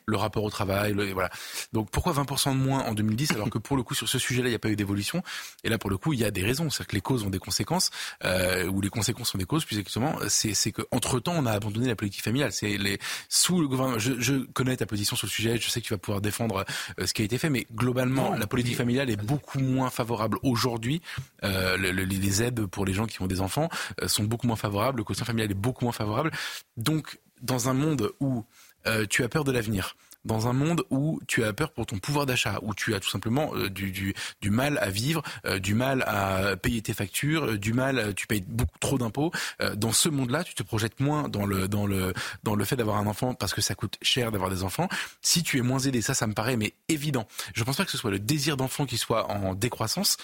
[0.06, 1.30] Le rapport au travail, voilà.
[1.72, 4.48] Donc pourquoi 20% de moins en 2010 alors que pour le coup sur ce sujet-là
[4.48, 5.22] il n'y a pas eu d'évolution?
[5.64, 7.30] Et là pour le coup il y a des raisons, c'est-à-dire que les causes ont
[7.30, 7.92] des conséquences
[8.24, 9.66] euh, ou les conséquences ont des causes.
[9.66, 12.52] Plus exactement, c'est c'est que entre temps on a abandonné la politique familiale.
[12.52, 14.00] C'est les sous le gouvernement.
[14.00, 16.66] Je, je, connais ta position sur le sujet, je sais que tu vas pouvoir défendre
[17.00, 20.38] euh, ce qui a été fait, mais globalement la politique familiale est beaucoup moins favorable
[20.44, 21.02] aujourd'hui.
[21.44, 23.70] Euh, les aides pour les gens qui ont des enfants
[24.02, 26.32] euh, sont beaucoup moins favorables, le quotient familial est beaucoup moins favorable.
[26.78, 28.46] Donc dans un monde où
[28.88, 32.00] euh, tu as peur de l'avenir, dans un monde où tu as peur pour ton
[32.00, 35.74] pouvoir d'achat, où tu as tout simplement euh, du, du, mal à vivre, euh, du
[35.74, 39.32] mal à payer tes factures, du mal, tu payes beaucoup trop d'impôts.
[39.76, 42.98] dans ce monde-là, tu te projettes moins dans le dans le dans le fait d'avoir
[42.98, 44.88] un enfant parce que ça coûte cher d'avoir des enfants.
[45.22, 47.28] Si tu es moins aidé, ça, ça me paraît mais évident.
[47.54, 50.18] Je pense pas que ce soit le désir d'enfant qui soit en décroissance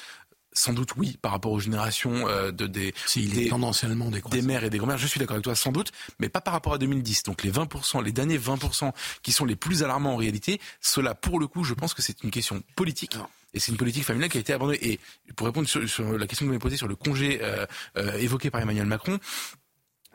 [0.53, 4.69] sans doute oui par rapport aux générations euh, de des des, tendanciellement des mères et
[4.69, 4.97] des grand-mères.
[4.97, 7.23] Je suis d'accord avec toi sans doute, mais pas par rapport à 2010.
[7.23, 11.39] Donc les 20%, les derniers 20% qui sont les plus alarmants en réalité, cela pour
[11.39, 13.17] le coup, je pense que c'est une question politique.
[13.55, 14.79] Et c'est une politique familiale qui a été abandonnée.
[14.93, 14.99] Et
[15.35, 18.49] pour répondre sur, la question que vous m'avez posée sur le congé euh, euh, évoqué
[18.49, 19.19] par Emmanuel Macron,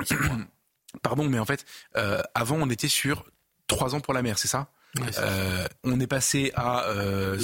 [1.02, 1.64] pardon, mais en fait,
[2.34, 3.24] avant on était sur
[3.68, 4.70] trois ans pour la mère, c'est ça?
[5.18, 7.38] Euh, on est passé à, euh,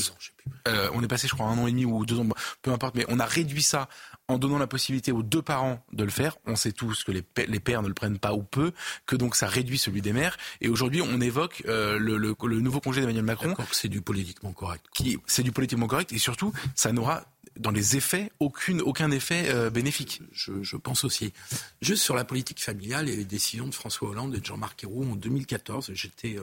[0.69, 2.27] euh, on est passé, je crois, un an et demi ou deux ans,
[2.63, 3.89] peu importe, mais on a réduit ça
[4.29, 6.37] en donnant la possibilité aux deux parents de le faire.
[6.47, 8.73] On sait tous que les, les pères ne le prennent pas ou peu,
[9.07, 10.37] que donc ça réduit celui des mères.
[10.61, 13.55] Et aujourd'hui, on évoque le, le, nouveau congé d'Emmanuel Macron.
[13.71, 14.87] C'est du politiquement correct.
[14.95, 17.25] Qui, c'est du politiquement correct et surtout, ça n'aura
[17.57, 20.23] dans les effets aucune, aucun effet bénéfique.
[20.33, 21.35] Je, je, pense aussi.
[21.83, 25.05] Juste sur la politique familiale et les décisions de François Hollande et de Jean-Marc Ayrault
[25.05, 26.39] en 2014, j'étais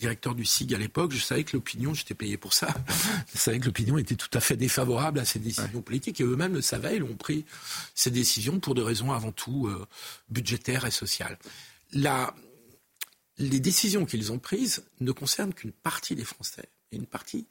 [0.00, 2.74] directeur du SIG à l'époque, je savais que l'opinion, j'étais payé pour ça,
[3.34, 6.54] je savais que l'opinion était tout à fait défavorable à ces décisions politiques et eux-mêmes
[6.54, 7.44] le savaient, ils ont pris
[7.94, 9.86] ces décisions pour des raisons avant tout euh,
[10.30, 11.38] budgétaires et sociales.
[11.92, 12.34] La,
[13.38, 17.46] les décisions qu'ils ont prises ne concernent qu'une partie des Français, une partie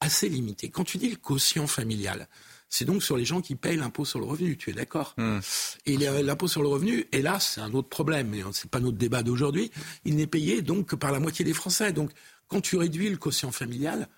[0.00, 0.70] assez limitée.
[0.70, 2.26] Quand tu dis le quotient familial,
[2.72, 5.40] c'est donc sur les gens qui payent l'impôt sur le revenu, tu es d'accord hmm.
[5.84, 9.22] Et l'impôt sur le revenu, hélas, c'est un autre problème, mais c'est pas notre débat
[9.22, 9.70] d'aujourd'hui,
[10.06, 11.92] il n'est payé donc que par la moitié des Français.
[11.92, 12.10] Donc
[12.48, 14.08] quand tu réduis le quotient familial,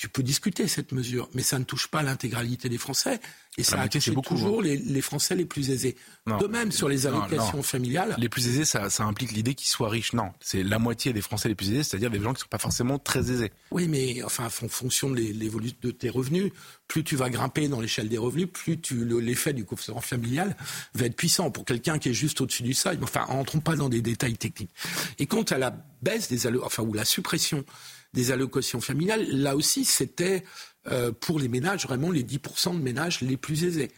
[0.00, 3.20] tu peux discuter cette mesure, mais ça ne touche pas l'intégralité des Français
[3.58, 4.62] et ça a touché toujours hein.
[4.64, 5.94] les, Français les plus aisés.
[6.26, 8.14] de même sur les allocations familiales.
[8.16, 10.14] Les plus aisés, ça, implique l'idée qu'ils soient riches.
[10.14, 12.48] Non, c'est la moitié des Français les plus aisés, c'est-à-dire des gens qui ne sont
[12.48, 13.52] pas forcément très aisés.
[13.72, 16.50] Oui, mais enfin, en fonction de l'évolution de tes revenus,
[16.88, 20.56] plus tu vas grimper dans l'échelle des revenus, plus l'effet du coefficient familial
[20.94, 21.50] va être puissant.
[21.50, 24.72] Pour quelqu'un qui est juste au-dessus du seuil, enfin, entrons pas dans des détails techniques.
[25.18, 27.66] Et quant à la baisse des allocations, enfin, ou la suppression
[28.12, 30.44] des allocations familiales, là aussi, c'était
[30.90, 33.90] euh, pour les ménages, vraiment les 10% de ménages les plus aisés.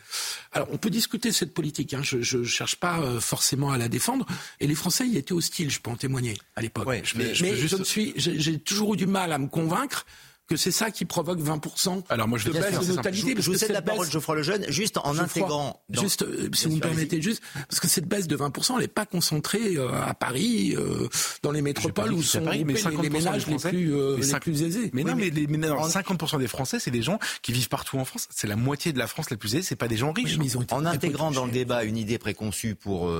[0.51, 3.89] Alors, on peut discuter cette politique, hein, je ne cherche pas euh, forcément à la
[3.89, 4.27] défendre,
[4.59, 6.89] et les Français y étaient hostiles, je peux en témoigner à l'époque.
[7.15, 10.07] mais, je suis, j'ai toujours eu du mal à me convaincre
[10.53, 13.41] que c'est ça qui provoque 20% Alors moi, je de baisse de.
[13.41, 15.83] Je, vous cède la parole, Geoffroy Lejeune, juste en intégrant...
[15.91, 18.89] Juste, euh, si vous me permettez, juste, parce que cette baisse de 20%, elle n'est
[18.89, 21.09] pas concentrée euh, à Paris, euh,
[21.43, 24.91] dans les métropoles où sont Paris, mais les, ménages les plus, les plus aisés.
[24.93, 28.05] Mais non, mais les ménages, 50% des Français, c'est des gens qui vivent partout en
[28.05, 28.29] France.
[28.31, 30.39] C'est la moitié de la France la plus aisée, c'est pas des gens riches.
[30.71, 33.11] en intégrant dans le débat une idée préconçue pour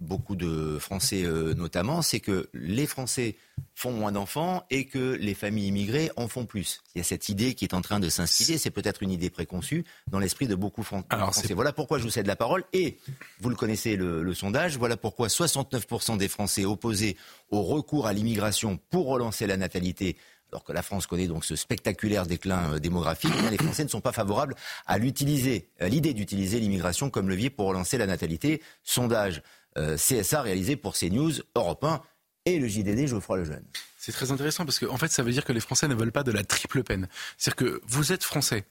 [0.00, 3.36] beaucoup de Français euh, notamment, c'est que les Français
[3.74, 6.82] font moins d'enfants et que les familles immigrées en font plus.
[6.94, 9.30] Il y a cette idée qui est en train de s'instiller, c'est peut-être une idée
[9.30, 11.54] préconçue dans l'esprit de beaucoup Alors, Français.
[11.54, 12.98] Voilà pourquoi je vous cède la parole et
[13.40, 17.16] vous le connaissez le, sondage, voilà pourquoi 69% des Français opposés
[17.50, 20.16] au recours à l'immigration pour relancer la natalité
[20.50, 23.90] alors que la France connaît donc ce spectaculaire déclin euh, démographique, eh les Français ne
[23.90, 24.54] sont pas favorables
[24.86, 28.62] à l'utiliser, l'idée d'utiliser l'immigration comme levier pour relancer la natalité.
[28.82, 29.42] Sondage
[29.76, 32.02] CSA réalisé pour CNews, Europe 1
[32.46, 33.64] et le JDD Geoffroy Lejeune.
[33.98, 36.12] C'est très intéressant parce qu'en en fait, ça veut dire que les Français ne veulent
[36.12, 37.08] pas de la triple peine.
[37.36, 38.64] C'est-à-dire que vous êtes Français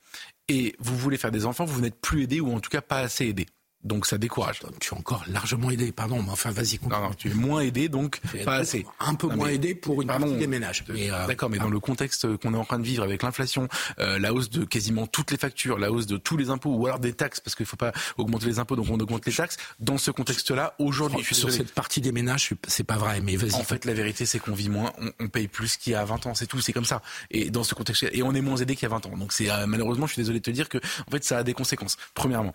[0.48, 3.00] et vous voulez faire des enfants, vous n'êtes plus aidé ou en tout cas pas
[3.00, 3.46] assez aidé.
[3.84, 4.60] Donc ça décourage.
[4.80, 6.80] Tu es encore largement aidé, pardon, mais enfin vas-y.
[6.90, 8.86] Non, non, tu es moins aidé, donc pas assez.
[9.00, 10.84] Un peu moins aidé pour une partie des ménages.
[10.90, 13.68] Euh, d'accord, mais dans le contexte qu'on est en train de vivre avec l'inflation,
[14.00, 16.88] euh, la hausse de quasiment toutes les factures, la hausse de tous les impôts ou
[16.88, 19.34] alors des taxes, parce qu'il ne faut pas augmenter les impôts, donc on augmente les
[19.34, 19.58] taxes.
[19.80, 23.54] Dans ce contexte-là, aujourd'hui, suis sur cette partie des ménages, c'est pas vrai, mais vas-y.
[23.54, 26.26] En fait, la vérité, c'est qu'on vit moins, on, paye plus qu'il y a 20
[26.26, 27.02] ans, c'est tout, c'est comme ça.
[27.32, 29.18] Et dans ce contexte, et on est moins aidé qu'il y a 20 ans.
[29.18, 31.44] Donc c'est euh, malheureusement, je suis désolé de te dire que en fait, ça a
[31.44, 31.98] des conséquences.
[32.14, 32.54] Premièrement,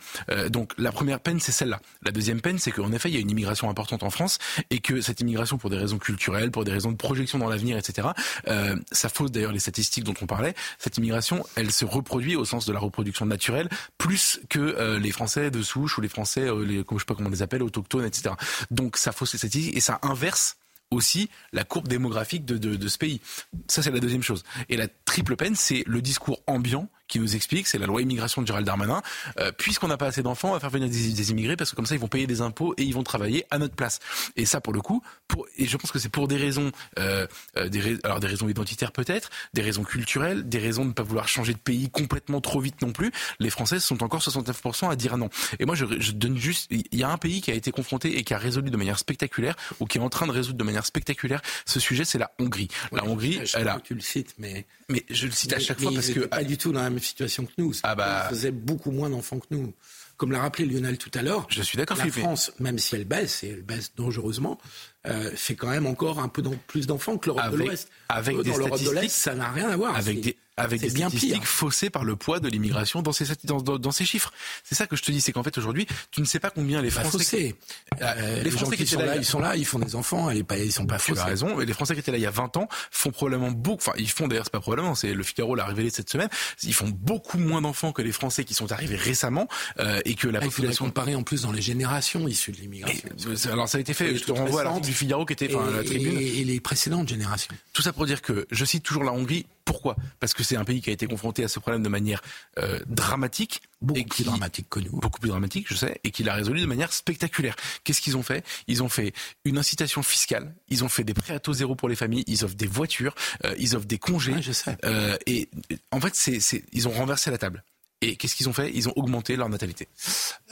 [0.51, 1.81] donc la première peine, c'est celle-là.
[2.05, 4.39] La deuxième peine, c'est qu'en effet, il y a une immigration importante en France
[4.71, 7.77] et que cette immigration, pour des raisons culturelles, pour des raisons de projection dans l'avenir,
[7.77, 8.09] etc.,
[8.49, 10.55] euh, ça fausse d'ailleurs les statistiques dont on parlait.
[10.79, 15.13] Cette immigration, elle se reproduit au sens de la reproduction naturelle plus que euh, les
[15.13, 17.63] Français de souche ou les Français, euh, les, je sais pas comment on les appelle,
[17.63, 18.35] autochtones, etc.
[18.71, 20.57] Donc ça fausse les statistiques et ça inverse
[20.93, 23.21] aussi la courbe démographique de, de, de ce pays.
[23.69, 24.45] Ça, c'est la deuxième chose.
[24.69, 28.41] Et la triple peine, c'est le discours ambiant qui nous explique, c'est la loi immigration
[28.41, 29.03] de Gérald Darmanin,
[29.39, 31.85] euh, puisqu'on n'a pas assez d'enfants, on va faire venir des, immigrés parce que comme
[31.85, 34.01] ça ils vont payer des impôts et ils vont travailler à notre place.
[34.37, 37.27] Et ça pour le coup, pour, et je pense que c'est pour des raisons, euh,
[37.59, 41.03] euh des, alors des raisons identitaires peut-être, des raisons culturelles, des raisons de ne pas
[41.03, 43.13] vouloir changer de pays complètement trop vite non plus.
[43.41, 45.29] Les Français sont encore 69% à dire non.
[45.59, 48.17] Et moi je, je donne juste, il y a un pays qui a été confronté
[48.17, 50.65] et qui a résolu de manière spectaculaire ou qui est en train de résoudre de
[50.65, 52.69] manière spectaculaire ce sujet, c'est la Hongrie.
[52.91, 53.81] la Hongrie, elle a.
[53.85, 56.59] Tu le cites, mais mais je le cite à chaque fois parce que pas du
[56.59, 57.73] tout dans la même situation que nous.
[57.83, 58.27] Ah bah...
[58.31, 59.73] Ils faisaient beaucoup moins d'enfants que nous.
[60.17, 61.97] Comme l'a rappelé Lionel tout à l'heure, je suis d'accord.
[61.97, 64.59] La France, même si elle baisse et elle baisse dangereusement,
[65.07, 67.89] euh, fait quand même encore un peu plus d'enfants que l'Europe de l'Ouest.
[68.09, 69.97] Avec euh, des dans l'Europe de l'Est, ça n'a rien à voir.
[69.97, 73.61] Avec des, avec des bien statistiques faussées par le poids de l'immigration dans ces, dans,
[73.61, 74.33] dans, ces chiffres.
[74.65, 76.83] C'est ça que je te dis, c'est qu'en fait aujourd'hui, tu ne sais pas combien
[76.83, 77.55] les bah, Français...
[78.01, 80.73] Euh, les, Français qui, sont là, ils sont là, ils font des enfants, ils, ils
[80.73, 81.21] sont pas faussés.
[81.21, 83.11] Tu as raison, mais les Français qui étaient là il y a 20 ans font
[83.11, 86.11] probablement beaucoup, enfin ils font d'ailleurs, c'est pas probablement, c'est le Figaro l'a révélé cette
[86.11, 86.29] semaine,
[86.63, 89.49] ils font beaucoup moins d'enfants que les Français qui sont arrivés récemment
[89.79, 90.87] euh, et que la ah, population...
[90.87, 93.09] Il comparer en plus dans les générations issues de l'immigration.
[93.51, 95.71] Alors ça a été fait, je te renvoie à l'article du Figaro qui était, enfin
[95.71, 96.19] la tribune.
[96.19, 97.55] Et les précédentes générations.
[97.73, 99.97] Tout ça pour dire que, je cite toujours la Hongrie, pourquoi?
[100.21, 102.23] Parce que c'est un pays qui a été confronté à ce problème de manière
[102.59, 103.63] euh, dramatique.
[103.81, 104.93] Beaucoup plus dramatique que nous.
[104.93, 107.57] Beaucoup plus dramatique, je sais, et qu'il a résolu de manière spectaculaire.
[107.83, 108.45] Qu'est-ce qu'ils ont fait?
[108.69, 109.13] Ils ont fait
[109.45, 112.45] une incitation fiscale, ils ont fait des prêts à taux zéro pour les familles, ils
[112.45, 114.41] offrent des voitures, euh, ils offrent des congés.
[114.41, 114.77] je sais.
[114.85, 115.49] Euh, et
[115.91, 117.65] en fait, c'est, ils ont renversé la table.
[118.03, 118.71] Et qu'est-ce qu'ils ont fait?
[118.75, 119.89] Ils ont augmenté leur natalité.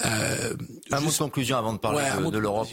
[0.04, 0.54] Euh,
[0.92, 2.68] un mot de conclusion avant de parler de, l'Europe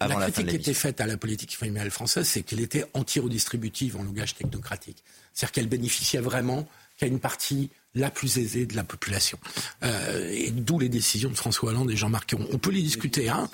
[0.00, 4.02] la critique qui était faite à la politique familiale française, c'est qu'elle était anti-redistributive en
[4.02, 5.02] langage technocratique.
[5.32, 6.68] C'est-à-dire qu'elle bénéficiait vraiment
[6.98, 9.38] qu'à une partie la plus aisée de la population.
[9.82, 13.48] Euh, et d'où les décisions de François Hollande et Jean-Marc On peut les discuter, hein,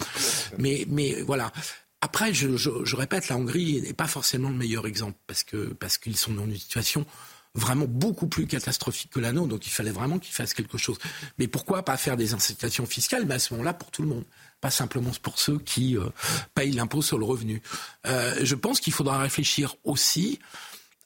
[0.58, 1.52] mais, mais voilà.
[2.00, 5.74] Après, je, je, je répète, la Hongrie n'est pas forcément le meilleur exemple parce que
[5.74, 7.04] parce qu'ils sont dans une situation
[7.54, 10.98] vraiment beaucoup plus catastrophique que la nôtre, donc il fallait vraiment qu'ils fassent quelque chose.
[11.38, 13.26] Mais pourquoi pas faire des incitations fiscales?
[13.26, 14.24] Mais à ce moment-là, pour tout le monde
[14.60, 16.08] pas simplement pour ceux qui euh,
[16.54, 17.62] payent l'impôt sur le revenu.
[18.06, 20.38] Euh, je pense qu'il faudra réfléchir aussi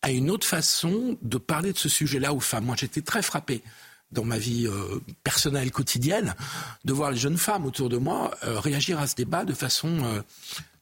[0.02, 2.64] à une autre façon de parler de ce sujet-là aux femmes.
[2.64, 3.62] Moi, j'étais très frappé
[4.11, 6.34] dans ma vie euh, personnelle quotidienne
[6.84, 10.22] de voir les jeunes femmes autour de moi réagir à ce débat de façon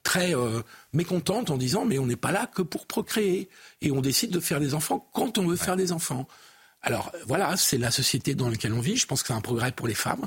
[0.03, 0.35] très
[0.93, 3.49] mécontente en disant mais on n'est pas là que pour procréer
[3.81, 6.27] et on décide de faire des enfants quand on veut faire des enfants.
[6.83, 8.97] Alors voilà, c'est la société dans laquelle on vit.
[8.97, 10.27] Je pense que c'est un progrès pour les femmes.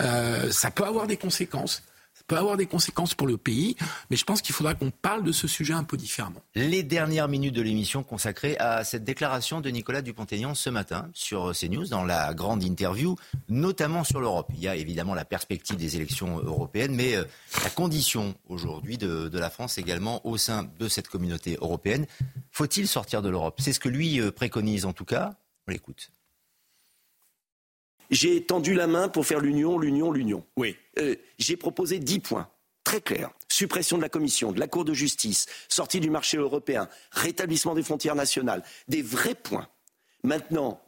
[0.00, 1.82] Euh, ça peut avoir des conséquences.
[2.14, 3.76] Ça peut avoir des conséquences pour le pays,
[4.10, 6.42] mais je pense qu'il faudra qu'on parle de ce sujet un peu différemment.
[6.54, 11.52] Les dernières minutes de l'émission consacrées à cette déclaration de Nicolas Dupont-Aignan ce matin sur
[11.58, 13.16] CNews dans la grande interview,
[13.48, 14.48] notamment sur l'Europe.
[14.52, 17.24] Il y a évidemment la perspective des élections européennes, mais euh,
[17.64, 22.06] la condition aujourd'hui de, la France également au sein de cette communauté européenne.
[22.50, 23.60] Faut-il sortir de l'Europe?
[23.60, 25.36] C'est ce que lui euh, préconise en tout cas.
[25.66, 26.10] On l'écoute.
[28.10, 30.44] J'ai tendu la main pour faire l'union, l'union, l'union.
[30.56, 30.76] Oui.
[30.98, 32.50] Euh, j'ai proposé dix points
[32.90, 33.30] très clairs.
[33.48, 37.84] Suppression de la Commission, de la Cour de justice, sortie du marché européen, rétablissement des
[37.84, 39.68] frontières nationales, des vrais points.
[40.24, 40.82] Maintenant,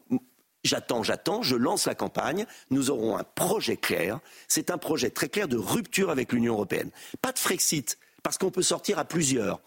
[0.65, 4.19] j'attends, j'attends, je lance la campagne, nous aurons un projet clair.
[4.49, 6.91] C'est un projet très clair de rupture avec l'Union européenne.
[7.21, 9.61] Pas de Frexit, parce qu'on peut sortir à plusieurs.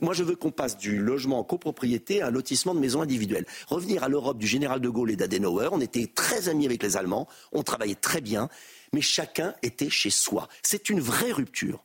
[0.00, 3.46] Moi, je veux qu'on passe du logement en copropriété à un lotissement de maisons individuelles.
[3.66, 5.68] Revenir à l'Europe du général de Gaulle et d'Adenauer.
[5.72, 8.48] On était très amis avec les Allemands, on travaillait très bien,
[8.92, 10.48] mais chacun était chez soi.
[10.62, 11.84] C'est une vraie rupture.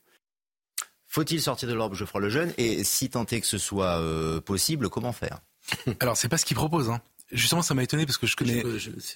[1.07, 2.53] Faut-il sortir de l'Europe, Geoffroy Lejeune?
[2.57, 5.39] Et si tant est que ce soit euh, possible, comment faire?
[5.99, 6.89] Alors, c'est pas ce qu'il propose.
[6.89, 7.01] Hein.
[7.31, 8.63] Justement, ça m'a étonné parce que je connais.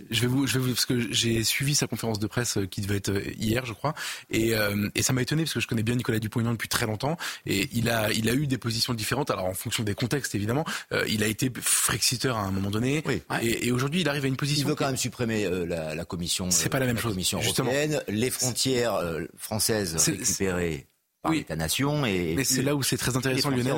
[0.09, 2.65] Je, vais vous, je vais vous, parce que j'ai suivi sa conférence de presse euh,
[2.65, 3.93] qui devait être euh, hier, je crois,
[4.31, 6.87] et, euh, et ça m'a étonné parce que je connais bien Nicolas Dupont-Aignan depuis très
[6.87, 9.29] longtemps et il a, il a eu des positions différentes.
[9.29, 10.65] Alors en fonction des contextes, évidemment,
[11.07, 13.21] il a été frexiteur à un moment donné, oui.
[13.41, 14.67] et, et aujourd'hui, il arrive à une position.
[14.67, 16.49] Il veut quand même supprimer la, la, commission.
[16.49, 17.11] C'est pas la même chose.
[17.11, 18.99] Commission européenne, les frontières
[19.37, 20.87] françaises récupérées
[21.21, 21.45] par oui.
[21.57, 23.75] nation et mais c'est là où c'est très intéressant Lionel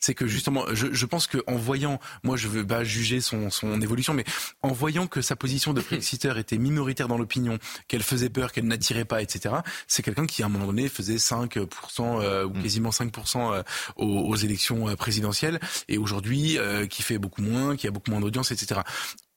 [0.00, 3.50] c'est que justement je, je pense que en voyant moi je veux pas juger son,
[3.50, 4.24] son évolution mais
[4.62, 7.58] en voyant que sa position de Brexiteur était minoritaire dans l'opinion
[7.88, 11.16] qu'elle faisait peur qu'elle n'attirait pas etc c'est quelqu'un qui à un moment donné faisait
[11.16, 11.66] 5%
[12.00, 12.62] euh, ou mm.
[12.62, 13.62] quasiment 5% euh,
[13.96, 18.10] aux, aux, élections euh, présidentielles et aujourd'hui euh, qui fait beaucoup moins qui a beaucoup
[18.10, 18.80] moins d'audience etc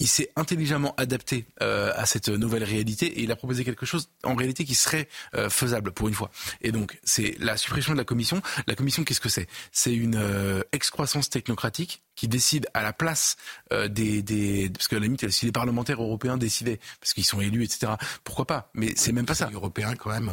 [0.01, 4.09] il s'est intelligemment adapté euh, à cette nouvelle réalité et il a proposé quelque chose
[4.23, 6.31] en réalité qui serait euh, faisable pour une fois.
[6.61, 8.41] Et donc c'est la suppression de la commission.
[8.65, 9.47] La commission, qu'est-ce que c'est?
[9.71, 13.37] C'est une euh, excroissance technocratique qui décide à la place
[13.71, 17.41] des, des parce que à la limite si les parlementaires européens décidaient parce qu'ils sont
[17.41, 17.93] élus etc.
[18.23, 18.69] Pourquoi pas?
[18.73, 19.47] Mais c'est même pas ça.
[19.47, 20.31] Les Européens quand même.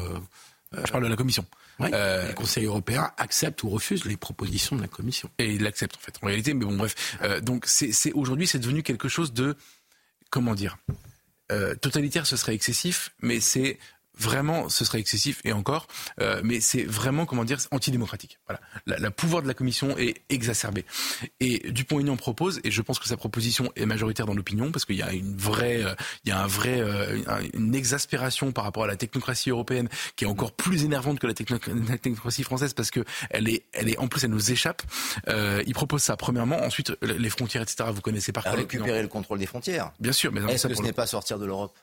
[0.73, 1.47] Je parle de la commission.
[1.81, 5.31] Oui, euh, le Conseil européen accepte ou refuse les propositions de la Commission.
[5.39, 6.55] Et il l'accepte en fait, en réalité.
[6.55, 7.17] Mais bon, bref.
[7.23, 9.57] Euh, donc c'est aujourd'hui, c'est devenu quelque chose de
[10.31, 10.77] comment dire,
[11.51, 13.79] euh, totalitaire, ce serait excessif, mais c'est
[14.19, 15.87] vraiment, ce serait excessif et encore,
[16.21, 18.39] euh, mais c'est vraiment, comment dire, antidémocratique.
[18.47, 20.85] Voilà, la, la, pouvoir de la Commission est exacerbé.
[21.41, 24.97] Et Dupont-Aignan propose, et je pense que sa proposition est majoritaire dans l'opinion, parce qu'il
[24.97, 25.95] y a une vraie, euh,
[26.25, 27.19] il y a un vrai, euh,
[27.55, 31.35] une exaspération par rapport à la technocratie européenne qui est encore plus énervante que la,
[31.35, 31.59] techno
[31.89, 34.83] la technocratie française, parce que elle est, elle est, en plus, elle nous échappe.
[35.29, 37.91] Euh, il propose ça premièrement, ensuite les frontières, etc.
[37.93, 38.55] Vous connaissez par cœur.
[38.55, 39.93] Récupérer le contrôle des frontières.
[40.01, 41.77] Bien sûr, mais est-ce que ce n'est pas sortir de l'Europe?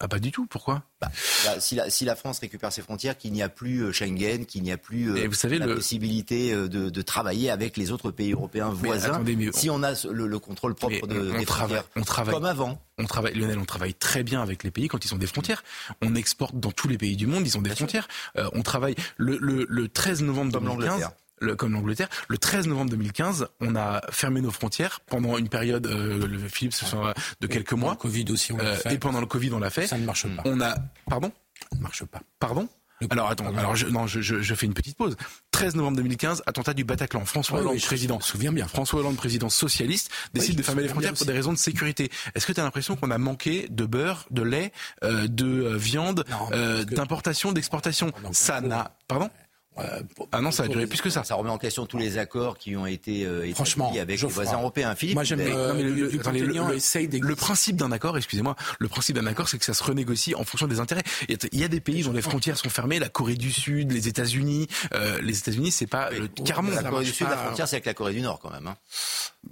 [0.00, 0.82] Ah pas du tout, pourquoi?
[1.00, 1.10] Bah,
[1.58, 4.62] si, la, si, la, France récupère ses frontières, qu'il n'y a plus euh, Schengen, qu'il
[4.62, 5.74] n'y a plus euh, vous savez, la le...
[5.74, 9.82] possibilité euh, de, de, travailler avec les autres pays européens voisins, attendez, mais si on
[9.82, 12.80] a le, le contrôle propre de, on des travaille, frontières, on travaille, comme avant.
[12.98, 15.64] On travaille, Lionel, on travaille très bien avec les pays quand ils ont des frontières.
[16.02, 18.08] On exporte dans tous les pays du monde, ils ont des bien frontières.
[18.36, 21.08] Euh, on travaille le, le, le 13 novembre comme 2015
[21.40, 22.08] le, comme l'Angleterre.
[22.28, 26.74] Le 13 novembre 2015, on a fermé nos frontières pendant une période, euh, le Philippe,
[26.74, 27.92] ce sera de quelques mois.
[27.92, 28.94] Le Covid aussi, on l'a euh, fait.
[28.94, 29.86] Et pendant le Covid, on l'a fait.
[29.86, 30.42] Ça ne marche pas.
[30.44, 30.74] On a,
[31.08, 31.32] pardon?
[31.70, 32.20] Ça ne marche pas.
[32.38, 32.68] Pardon?
[33.10, 35.16] Alors attends, alors je, non, je, je, je, fais une petite pause.
[35.52, 37.24] 13 novembre 2015, attentat du Bataclan.
[37.24, 38.18] François Hollande, oui, président.
[38.18, 38.66] Souviens bien.
[38.66, 42.10] François Hollande, président socialiste, décide oui, de fermer les frontières pour des raisons de sécurité.
[42.34, 44.72] Est-ce que tu as l'impression qu'on a manqué de beurre, de lait,
[45.04, 48.12] euh, de euh, viande, euh, d'importation, d'exportation?
[48.32, 49.30] Ça n'a, pardon?
[50.32, 51.24] Ah non, ça a duré plus que ça.
[51.24, 54.58] Ça remet en question tous les accords qui ont été euh, Franchement, avec les voisins
[54.58, 54.94] européens.
[54.94, 59.48] Philippe, moi j'aime euh, le, le, le, principe d'un accord, excusez-moi, le principe d'un accord,
[59.48, 61.02] c'est que ça se renégocie en fonction des intérêts.
[61.28, 64.08] Il y a des pays dont les frontières sont fermées, la Corée du Sud, les
[64.08, 64.68] États-Unis.
[64.94, 66.72] Euh, les États-Unis, c'est pas le carmon.
[66.72, 68.66] La Corée du Sud, la frontière, c'est avec la Corée du Nord quand même.
[68.66, 68.76] Hein.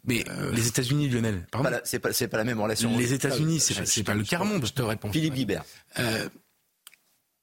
[0.05, 1.71] Mais euh, les États-Unis, Lionel, pardon.
[1.85, 2.97] C'est pas, pas, pas, la même relation.
[2.97, 4.61] Les États-Unis, c'est pas, pas, le carmon.
[4.63, 5.13] Je te réponds.
[5.13, 5.65] Philippe Guibert.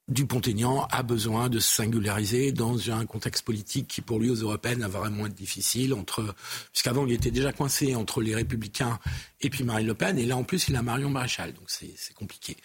[0.10, 4.82] Dupont-Aignan a besoin de se singulariser dans un contexte politique qui, pour lui, aux européennes,
[4.82, 5.94] va vraiment être difficile.
[5.94, 6.36] Entre,
[6.74, 9.00] puisqu'avant, il était déjà coincé entre les Républicains
[9.40, 12.14] et puis Marine Le Pen, et là, en plus, il a Marion Maréchal, donc c'est
[12.16, 12.58] compliqué.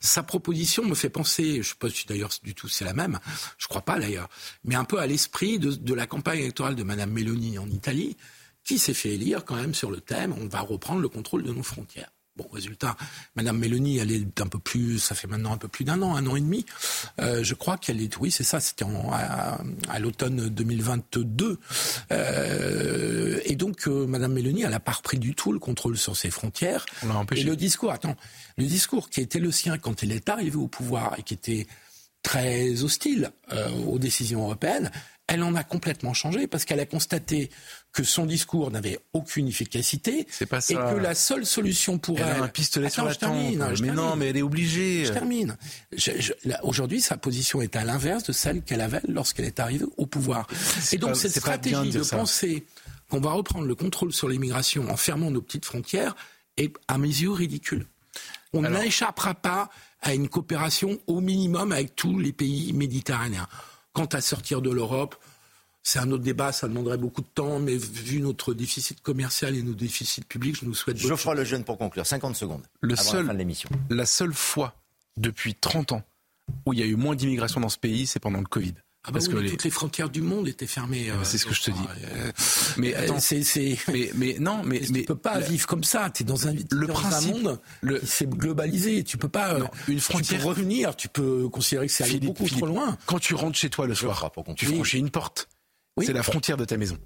[0.00, 2.94] Sa proposition me fait penser, je ne sais pas si d'ailleurs du tout c'est la
[2.94, 3.18] même,
[3.58, 4.28] je crois pas d'ailleurs,
[4.64, 8.16] mais un peu à l'esprit de, de la campagne électorale de Madame Meloni en Italie,
[8.64, 11.52] qui s'est fait élire quand même sur le thème on va reprendre le contrôle de
[11.52, 12.10] nos frontières.
[12.34, 12.96] Bon, résultat,
[13.36, 16.16] Madame Mélanie, elle est un peu plus, ça fait maintenant un peu plus d'un an,
[16.16, 16.64] un an et demi.
[17.20, 19.58] Euh, je crois qu'elle est, oui, c'est ça, c'était à,
[19.90, 21.58] à l'automne 2022.
[22.10, 26.16] Euh, et donc, euh, Madame Mélanie, elle n'a pas repris du tout le contrôle sur
[26.16, 26.86] ses frontières.
[27.02, 27.42] On l'a empêché.
[27.42, 28.16] Et le discours, attends,
[28.56, 31.66] le discours qui était le sien quand elle est arrivée au pouvoir et qui était
[32.22, 33.30] très hostile
[33.88, 34.90] aux décisions européennes,
[35.26, 37.50] elle en a complètement changé parce qu'elle a constaté
[37.92, 40.72] que son discours n'avait aucune efficacité pas ça.
[40.72, 43.18] et que la seule solution pour elle, elle, a un pistolet Attends, sur la je
[43.18, 43.74] termine, tempe.
[43.74, 43.94] je mais termine.
[44.04, 45.04] non, mais elle est obligée.
[45.04, 45.56] Je termine.
[46.62, 50.46] Aujourd'hui, sa position est à l'inverse de celle qu'elle avait lorsqu'elle est arrivée au pouvoir.
[50.92, 52.64] Et donc pas- cette stratégie de de penser
[53.10, 56.16] qu'on va reprendre le contrôle sur l'immigration en fermant nos petites frontières
[56.56, 57.86] est à mes yeux ridicule.
[58.54, 59.70] On n'échappera pas
[60.00, 63.46] à une coopération au minimum avec tous les pays méditerranéens.
[63.92, 65.14] Quant à sortir de l'Europe,
[65.82, 69.62] c'est un autre débat, ça demanderait beaucoup de temps, mais vu notre déficit commercial et
[69.62, 72.06] nos déficits publics, je nous souhaite Geoffroy Lejeune pour conclure.
[72.06, 72.62] 50 secondes.
[72.80, 73.68] Le avant seul- la fin de l'émission.
[73.90, 74.74] La seule fois
[75.16, 76.02] depuis 30 ans
[76.66, 78.74] où il y a eu moins d'immigration dans ce pays, c'est pendant le Covid.
[79.04, 81.08] Ah bah Parce oui, que les- toutes les frontières du monde étaient fermées.
[81.10, 81.78] Ah bah, euh, c'est ce que je te dis.
[82.04, 82.30] euh,
[82.76, 83.76] Mais euh, attends, c'est, c'est...
[83.92, 86.08] mais, mais non, mais, tu mais peux pas la- vivre comme ça.
[86.10, 89.02] Tu es dans un, t'es Le dans principe- un monde le- s'est globalisé.
[89.02, 89.58] Tu peux pas.
[89.58, 90.94] Non, euh, une Tu frontière- peux revenir.
[90.94, 92.96] Tu peux considérer que c'est allé beaucoup Philippe, trop loin.
[93.06, 95.48] Quand tu rentres chez toi le soir, tu franchis une porte.
[95.96, 96.06] Oui.
[96.06, 96.96] C'est la frontière de ta maison.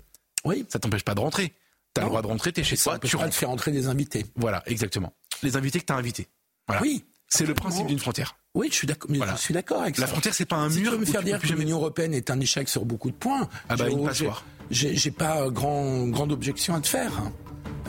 [0.44, 0.64] Oui.
[0.68, 1.52] Ça t'empêche pas de rentrer.
[1.94, 2.10] T'as le Non.
[2.10, 3.34] droit de rentrer, t'es chez toi, tu pas de rentres.
[3.36, 4.26] faire entrer des invités.
[4.36, 5.12] Voilà, exactement.
[5.42, 6.28] Les invités que t'as invités.
[6.68, 6.82] Voilà.
[6.82, 7.04] Oui.
[7.28, 8.36] C'est le principe d'une frontière.
[8.54, 9.10] Oui, je suis d'accord.
[9.10, 9.34] Mais Voilà.
[9.34, 10.12] je suis d'accord avec La ça.
[10.12, 11.78] frontière, c'est pas un Si mur tu veux me faire tu dire que jamais- l'Union
[11.78, 14.44] européenne est un échec sur beaucoup de points, Ah bah, une passoire.
[14.70, 17.12] J'ai pas grand, grande objection à te faire.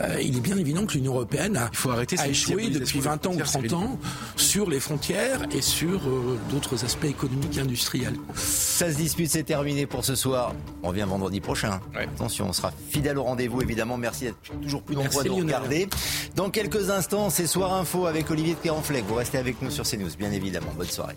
[0.00, 2.98] Euh, il est bien évident que l'Union européenne a, Il faut arrêter a échoué depuis
[2.98, 3.98] des 20 ans ou frontières, 30 ans
[4.36, 8.14] sur les frontières et sur euh, d'autres aspects économiques et industriels.
[8.34, 10.54] Ça se dispute, c'est terminé pour ce soir.
[10.82, 11.80] On revient vendredi prochain.
[11.94, 12.04] Ouais.
[12.04, 13.96] Attention, on sera fidèle au rendez-vous, évidemment.
[13.96, 15.88] Merci d'être toujours plus nombreux Merci, à nous regarder.
[16.36, 19.04] Dans quelques instants, c'est Soir Info avec Olivier de Pérenfleck.
[19.06, 20.72] Vous restez avec nous sur CNews, bien évidemment.
[20.76, 21.16] Bonne soirée.